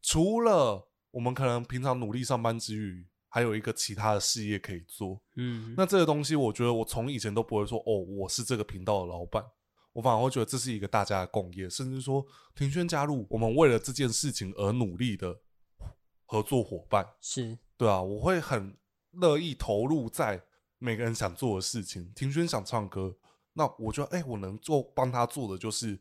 [0.00, 0.88] 除了。
[1.12, 5.22] 我们可能平常努力上班之余，还有一个其他的事业可以做。
[5.36, 9.44] 嗯，那这个东西，我觉得我从以前都不会说哦，我是这个频道的老板，
[9.92, 15.40] 我反而会觉得这是一个大家的共业，甚至说庭轩加入我们为了这件事情而努力的
[16.24, 17.58] 合作伙伴，是。
[17.76, 18.76] 对啊，我会很
[19.12, 20.42] 乐意投入在
[20.78, 22.12] 每个人想做的事情。
[22.14, 23.16] 庭轩想唱歌，
[23.52, 26.00] 那我觉得，哎、欸，我能做帮他做的就是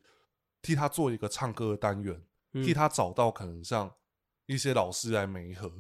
[0.62, 3.92] 替他做一个唱歌的单元，嗯、替他找到可能像
[4.52, 5.72] 一些老师来媒合。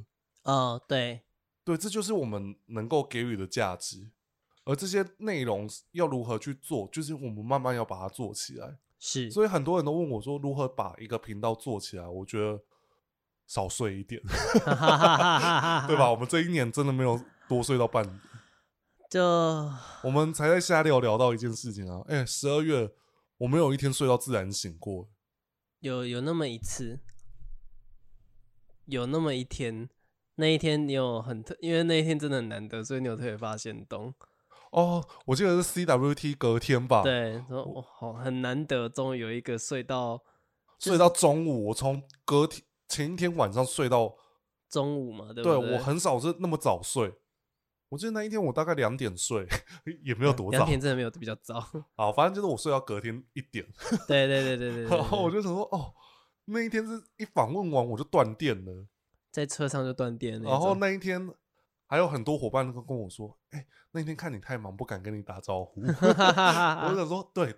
[0.43, 1.21] 哦，对，
[1.63, 4.09] 对，这就是我们能够给予的价值。
[4.63, 8.77] 而这些内容要如何去做，就是我们慢慢要把它做起来。
[8.99, 12.07] 是，所以很多人都问我说，如何把一个频道做起来？
[12.07, 12.61] 我觉得
[13.47, 14.21] 少睡一点，
[15.87, 16.11] 对吧？
[16.11, 17.19] 我们这一年真的没有
[17.49, 18.21] 多睡到半年，
[19.09, 19.21] 就
[20.03, 22.01] 我们才在下聊聊到一件事情啊！
[22.07, 22.91] 哎、欸，十二月
[23.39, 25.09] 我没有一天睡到自然醒过，
[25.79, 26.99] 有有那么一次，
[28.91, 29.89] 有那么一天，
[30.35, 34.13] 那一天你有很特，因为那一天真的很难得，所以你有特别发现东。
[34.71, 37.01] 哦，我记得是 CWT 隔天吧？
[37.03, 40.21] 对，说我好很难得，终于有一个睡到
[40.77, 41.67] 睡到中午。
[41.67, 44.15] 我从隔天前一天晚上睡到
[44.69, 45.61] 中午嘛，对不对？
[45.61, 47.13] 对，我很少是那么早睡。
[47.89, 49.45] 我记得那一天我大概两点睡，
[50.03, 50.59] 也没有多早。
[50.59, 51.61] 两点真的没有比较早。
[51.95, 53.65] 好，反正就是我睡到隔天一点。
[54.07, 54.91] 对对对对对，对。
[54.97, 55.93] 然后我就想说，哦，
[56.45, 58.85] 那一天是一访问完我就断电了，
[59.31, 60.49] 在车上就断电了。
[60.49, 61.33] 然后那一天
[61.87, 63.67] 还有很多伙伴都跟我说，哎、欸。
[63.93, 65.81] 那天看你太忙，不敢跟你打招呼。
[65.81, 67.53] 我想说，对，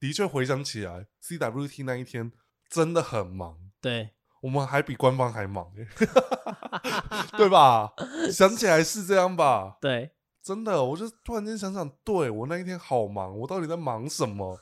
[0.00, 2.32] 的确回想起来，CWT 那一天
[2.70, 3.58] 真的很忙。
[3.82, 5.70] 对，我们还比官方还忙，
[7.36, 7.92] 对吧？
[8.32, 9.76] 想起来是这样吧？
[9.82, 10.12] 对，
[10.42, 14.58] 真的，我就突然间想想，对，我那一天好忙，我到底在忙什么？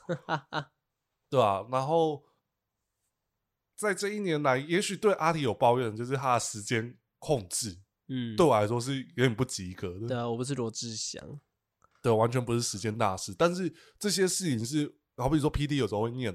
[1.31, 1.65] 对吧？
[1.71, 2.21] 然后
[3.83, 7.77] 在这一年来，也许对阿里有抱怨，就是他的时间控制。
[8.07, 10.07] 嗯，对我来说是有点不及格的。
[10.07, 11.21] 对啊，我不是罗志祥，
[12.01, 13.33] 对，完全不是时间大师。
[13.37, 16.31] 但是这些事情是，好比说 PD 有时候会念，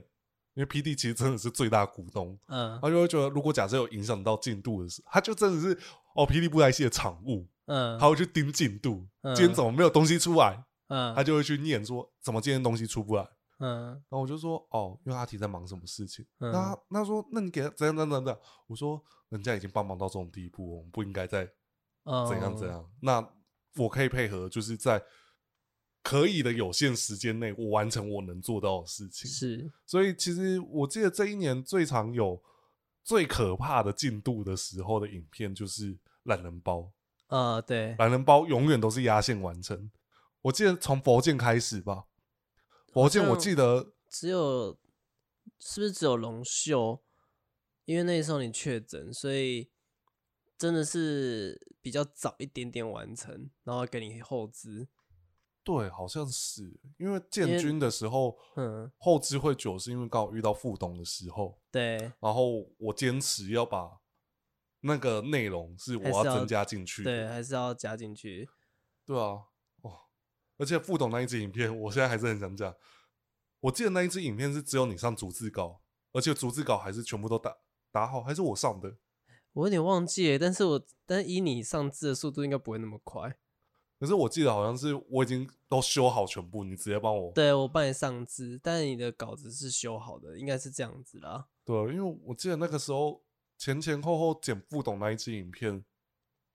[0.54, 5.78] 因为 PD 其实真的是最大股东，嗯，他就会觉得，如果假设有影响到进度的事，他就真的是
[6.14, 13.28] 哦，PD 布袋戏的产物，嗯，他会去盯进度，嗯，今天怎么没有东西出来，嗯，他就会去念说，怎么今天东西出不来，
[13.58, 21.48] 嗯，然后我就说，哦，因为阿提在忙什么事情，嗯，那他说，那你给他怎样怎样怎样，我说，人家已经帮忙到这种地步，我们不应该再。
[22.26, 22.90] 怎样怎样？
[23.02, 23.34] 那
[23.76, 25.02] 我可以配合，就是在
[26.02, 29.30] 可以的有限时间内，我完成我能做到的事情。
[29.30, 32.42] 是，所以其实我记得这一年最常有
[33.04, 36.90] 最可怕的进度的时候的影片，就是懒人包。
[37.26, 39.90] 呃，对，懒人包永远都是压线完成。
[40.40, 42.04] 我记得从佛剑开始吧，
[42.98, 44.76] 佛剑我记得只有
[45.60, 47.00] 是不是只有龙秀？
[47.84, 49.70] 因为那时候你确诊，所以。
[50.58, 54.88] 真的是比较早一点点完成，然后给你后制。
[55.62, 61.60] 对，好像是因为建军的时候，嗯，后制会久，是因为刚好遇到副董的时候。
[61.70, 64.00] 对，然后我坚持要把
[64.80, 68.48] 那个内容是我要增加进去，对，还是要加进去。
[69.06, 69.46] 对啊，哦，
[70.58, 72.74] 而且副董那一支影片，我现在还是很想讲。
[73.60, 75.80] 我记得那一支影片是只有你上逐字稿，
[76.12, 77.56] 而且逐字稿还是全部都打
[77.90, 78.98] 打好，还是我上的。
[79.54, 83.38] 我有点忘记了，但是我但是以你上字的速度，应该不会那么快。
[83.98, 87.32] 可是我记得好像是我已经都修好全部，你直接帮我。
[87.32, 91.48] 对，我帮你上字，但是你的稿子是修好的，应该是这样子啦。
[91.64, 93.24] 对，因为我记得那个时候
[93.56, 95.84] 前前后后剪副董那一支影片，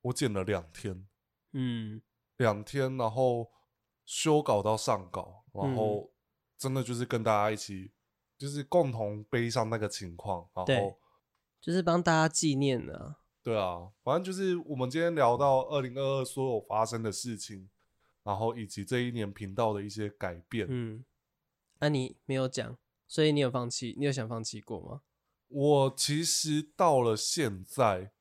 [0.04, 1.06] 我剪了两天，
[1.52, 2.02] 嗯，
[2.38, 3.52] 两天，然后
[4.14, 6.12] 修稿到上稿，然后
[6.56, 7.92] 真的就是跟大家一起，
[8.38, 11.00] 就是共同悲伤那个情况，然后。
[11.60, 13.20] 就是帮大家纪念的啊。
[13.42, 17.70] 对啊，反正就是我们今天聊到二零二二所有发生的事情，
[18.22, 20.68] 然后以及这一年频道的一些改变。
[20.70, 21.06] 嗯，
[21.80, 23.96] 那你没有讲，所以你有放弃？
[23.98, 25.02] 你有想放弃过吗？
[25.48, 28.12] 我其实到了现在，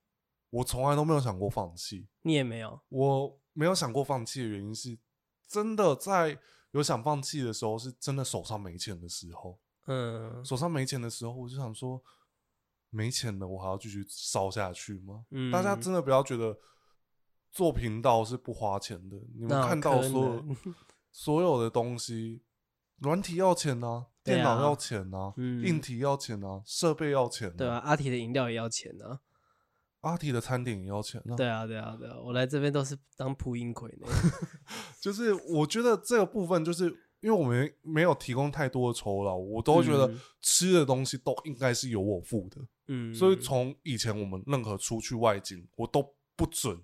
[0.51, 2.07] 我从来都没有想过放弃。
[2.23, 2.81] 你也没有？
[2.91, 4.97] 我没有想过放弃的原因是，
[5.53, 6.39] 真的在
[6.71, 9.59] 有想放弃的时候，是真的手上没钱的时候。
[9.87, 12.03] 嗯，手上没钱的时候，我就想说。
[12.95, 15.25] 没钱了，我还要继续烧下去吗？
[15.31, 16.55] 嗯，大家真的不要觉得
[17.51, 19.17] 做频道是不花钱的。
[19.35, 20.45] 你们看到所有
[21.11, 22.43] 所有的东西，
[22.99, 27.57] 软体要钱啊，电脑要钱啊，硬体要钱啊，设备要钱。
[27.57, 29.21] 对啊，阿提的饮料也要钱啊，
[30.03, 31.35] 阿提的餐点也要钱啊。
[31.35, 34.07] 对啊，对啊，对啊，我来这边都是当蒲英奎的。
[35.03, 36.97] 就是我觉得这个部分就是。
[37.23, 42.61] 因为我们没有提供太多的酬劳，我都觉得吃的东西都应该是由我付的。
[42.89, 46.77] 嗯，所以从以前我们任何出去外景，我都不准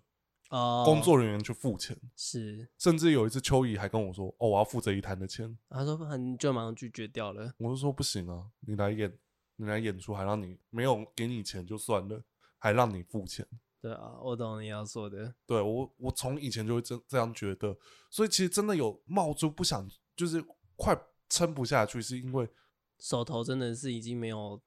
[0.51, 9.13] 啊，工作人员去付钱，是，甚至有一次秋怡还跟我说：“哦，我要付这一摊的钱。”他说：“很就马上拒绝掉了。”我就说：“不行啊，你来演，
[9.57, 12.23] 你来演出，还让你没有给你钱就算了，
[12.59, 13.47] 还让你付钱。”
[13.81, 15.33] 对啊，我懂你要说的。
[15.47, 17.77] 对我，我从以前就会这这样觉得，
[18.11, 20.45] 所以其实真的有冒出不想，就是
[20.75, 22.49] 快撑不下去，是因为
[22.99, 24.61] 手头真的是已经没有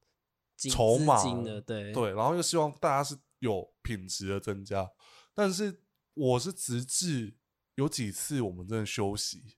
[0.70, 1.60] 筹码了。
[1.60, 4.90] 对对，然后又希望大家是有品质的增加，
[5.34, 5.82] 但是
[6.14, 7.34] 我是直至
[7.76, 9.58] 有几次我们真的休息，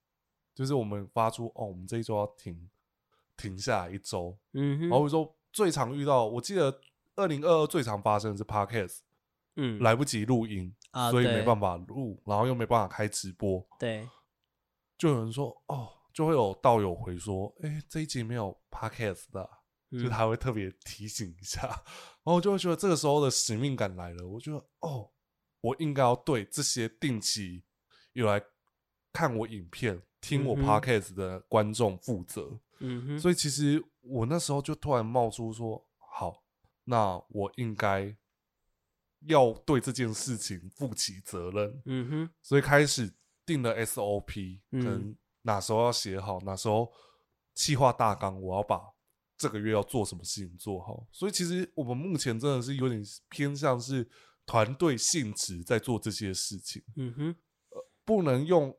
[0.56, 2.68] 就是我们发出哦，我们这一周要停
[3.38, 4.36] 停下来一周。
[4.54, 6.82] 嗯哼，然后说最常遇到，我记得
[7.16, 9.00] 二零二二最常发生的是 Podcast。
[9.56, 13.64] 嗯，来不及录音啊，所以没办法录，然后又没办法开直播。
[13.78, 14.10] 对，
[14.98, 19.50] 就有人说哦，就会有道友回说，哎、欸，这一集没有 podcast 的、啊，
[19.92, 21.68] 嗯、就他会特别提醒一下，
[22.26, 24.28] 然后我就会觉得这个时候的使命感来了。
[24.28, 25.12] 我觉得哦，
[25.62, 27.64] 我应该要对这些定期
[28.14, 28.42] 有来
[29.12, 32.60] 看我影片、听我 podcast 的观众负责。
[32.80, 36.43] 嗯哼，所以其实我那时候就突然冒出说，好，
[36.86, 38.16] 那我应该。
[39.28, 43.10] 要对这件事情负起责任，嗯哼，所以开始
[43.46, 46.92] 定了 SOP，可能哪时候要写好，哪时候
[47.54, 48.82] 企划大纲，我要把
[49.38, 51.08] 这个月要做什么事情做好。
[51.10, 54.06] 所以其实我们目前真的是有点偏向是
[54.46, 57.36] 团队性质在做这些事情，嗯哼，
[57.70, 58.78] 呃，不能用，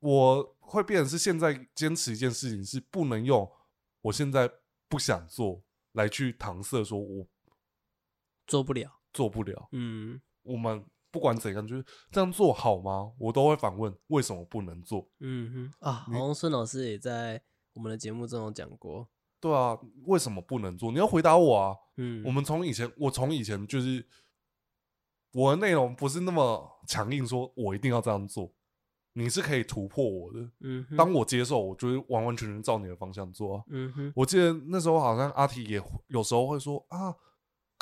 [0.00, 3.48] 我会变成是现在坚持一件事情是不能用
[4.00, 4.50] 我现在
[4.88, 7.28] 不想做来去搪塞，说我
[8.46, 9.00] 做不了。
[9.14, 13.12] 做不了，嗯，我们不管怎样，就是这样做好吗？
[13.16, 15.08] 我都会反问，为什么不能做？
[15.20, 17.40] 嗯哼，啊，好像孙老师也在
[17.74, 20.90] 我们的节目中有讲过，对啊，为什么不能做？
[20.90, 24.04] 你要回答我啊，嗯，我们从以前，我从以前就是
[25.30, 28.52] 我的内容不是那么强硬，说我一定要这样做，
[29.12, 37.14] 你是可以突破我的，嗯哼，当我接受，我就会完完全全照你的方向做啊，嗯哼，我记得那时候好像阿提也有时候会说啊。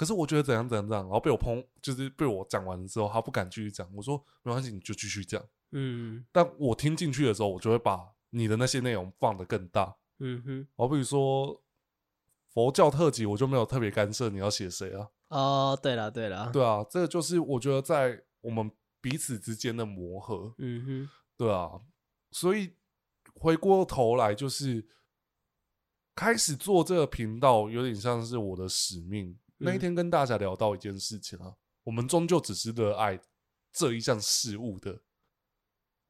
[0.02, 3.88] 可是我觉得怎样怎样怎样，然后被我碰，就是被我讲完之后，他不敢继续讲。
[3.94, 5.40] 我说没关系，你就继续讲。
[5.70, 9.94] 嗯，但我听进去的时候，我就会把你的那些内容放得更大。
[10.18, 11.62] 嗯哼，好比如说
[12.52, 15.06] 佛教特辑，我就没有特别干涉你要写谁啊。
[15.28, 18.68] 哦，对了对了，对啊，这个就是我觉得在我们
[19.00, 20.52] 彼此之间的磨合。
[20.58, 21.80] 嗯哼，对啊，
[22.32, 22.74] 所以
[23.34, 24.84] 回过头来就是
[26.16, 29.38] 开始做这个频道，有点像是我的使命。
[29.62, 31.54] 那一天跟大家聊到一件事情啊，
[31.84, 33.18] 我们终究只是热爱
[33.72, 35.00] 这一项事物的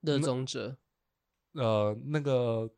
[0.01, 0.77] 热衷者，
[1.53, 2.71] 呃，那个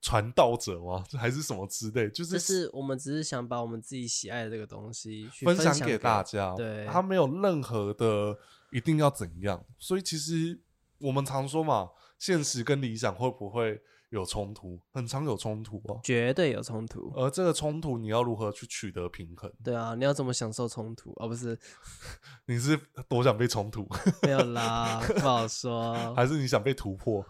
[0.00, 1.04] 传道者吗？
[1.18, 2.08] 还是什么之类？
[2.10, 8.38] 就是，就是我们只是想把我们自己喜爱的这个东西分享给大家，对，他没有任何的
[8.70, 10.60] 一定要怎样，所以其实
[10.98, 13.82] 我们常说嘛，现实跟理想会不会？
[14.10, 17.12] 有冲突，很常有冲突哦，绝对有冲突。
[17.14, 19.52] 而这个冲突，你要如何去取得平衡？
[19.62, 21.12] 对啊，你要怎么享受冲突？
[21.20, 21.58] 而、哦、不是
[22.46, 22.78] 你是
[23.08, 23.86] 多想被冲突？
[24.22, 25.94] 没有啦，不好说。
[26.16, 27.24] 还是你想被突破？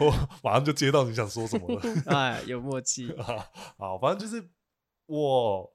[0.00, 1.82] 我马上就接到你想说什么了。
[2.06, 3.46] 哎，有默契啊！
[3.78, 4.50] 好，反正就是，
[5.06, 5.72] 我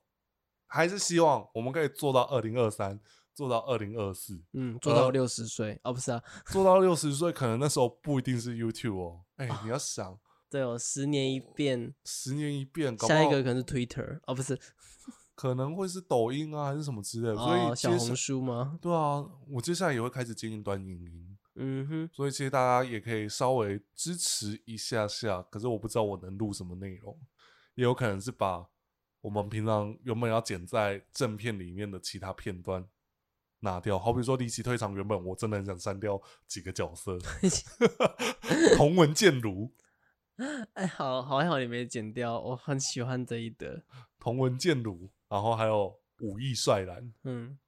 [0.67, 2.99] 还是希望我们可以做到二零二三。
[3.41, 9.21] 做到二零二四，嗯，做到六十岁哦，不是啊，做到六十岁，可能那时候不一定是 YouTube 哦。
[9.37, 10.15] 哎、欸，你要想，
[10.47, 14.55] 对哦，十年一变，十年一变，下一个可能是 Twitter 哦，不是，
[15.33, 17.35] 可能会是抖音啊，还是什么之类的。
[17.35, 18.77] 所以、哦、小红书吗？
[18.79, 21.37] 对啊，我接下来也会开始经营短影音。
[21.55, 25.41] 嗯哼，所以其实大家也可以稍微支持一下下。
[25.49, 27.17] 可是我不知道我能录什么内容，
[27.73, 28.67] 也有可能是把
[29.21, 32.87] 我们平常原本要剪在正片里面的其他片段。
[33.63, 37.17] 拿掉，好比说离奇退场，原本我真的很想删掉几个角色，
[38.75, 39.71] 同文剑如，
[40.73, 43.83] 哎，好好好，你没剪掉，我很喜欢这一德。
[44.19, 47.59] 同文剑如，然后还有武艺帅兰，嗯，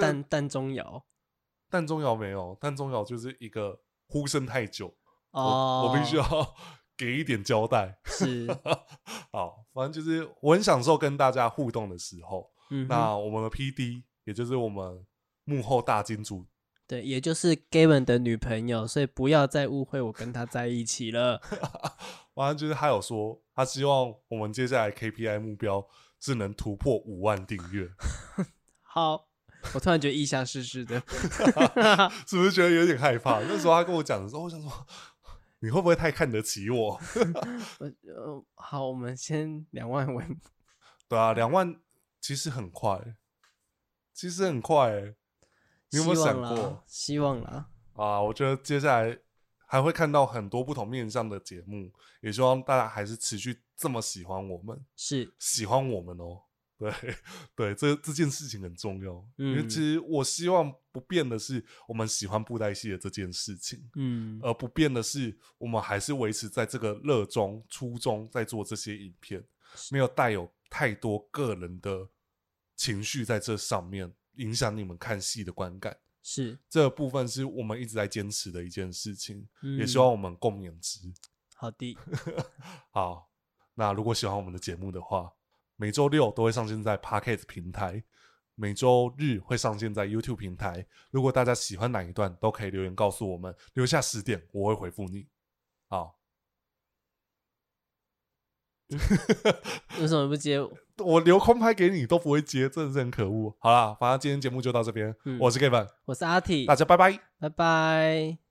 [0.00, 1.06] 弹弹中瑶，
[1.70, 4.94] 弹中瑶没有，弹中瑶就是一个呼声太久，
[5.30, 6.54] 哦，我，我必须要
[6.94, 8.46] 给一点交代，是，
[9.32, 15.06] 好，反正就是我很享受跟大家互动的时候，嗯哼，那我们的 PD，也就是我们。
[15.48, 16.44] 幕后大金主，
[16.86, 21.40] 对，也就是 Gavin 的女朋友，所以不要再误会我跟他在一起了。
[22.34, 25.88] 完了，就是他有说，他希望我们接下来 KPI 目标
[26.20, 27.88] 是能突破五万订阅。
[28.84, 29.26] 好，
[29.72, 31.02] 我突然觉得意下事事的
[32.28, 33.40] 是不是觉得有点害怕？
[33.40, 34.86] 那时候他跟我讲的时候，我想说，
[35.60, 37.00] 你会不会太看得起我？
[37.80, 40.24] 呃，好，我们先两万为。
[41.08, 41.80] 对啊，两万
[42.20, 43.16] 其实很快。
[44.12, 45.14] 其实很快、欸，
[45.90, 46.82] 你有没有想过？
[46.86, 47.68] 希望啦。
[47.94, 49.18] 啊，我觉得接下来
[49.66, 56.42] 还会看到很多不同面向的节目，也希望大家还是持续这么喜欢我们，是喜欢我们哦。
[56.78, 56.92] 对
[57.56, 69.44] 对，这这件事情很重要，嗯，因为其实我希望不变的是我们喜欢布袋戏的这件事情，嗯，而不变的是我们还是维持在这个热衷初衷在做这些影片，
[69.90, 72.08] 没有带有太多个人的
[72.76, 81.12] 情绪在这上面影响你们看戏的观感，是这个部分是我们一直在坚持的一件事情，嗯，也希望我们共勉之。
[81.54, 81.96] 好的，
[82.90, 83.30] 好，
[83.74, 85.34] 那如果喜欢我们的节目的话。
[85.80, 88.02] 每周六都会上线在 Pocket 平台，
[88.56, 90.84] 每周日会上线在 YouTube 平台。
[91.12, 95.28] 如果大家喜欢哪一段，都可以留言告诉我们，留下十点，我会回复你。
[95.86, 96.18] 好，
[100.00, 100.60] 为什么不接？
[100.60, 100.76] 我
[101.24, 103.54] 留空拍给你都不会接，真的是很可恶。
[103.58, 105.14] 好啦，反正今天节目就到这边。
[105.24, 108.47] 嗯，我是 Kevin，我是阿 T，，大家拜拜，拜拜。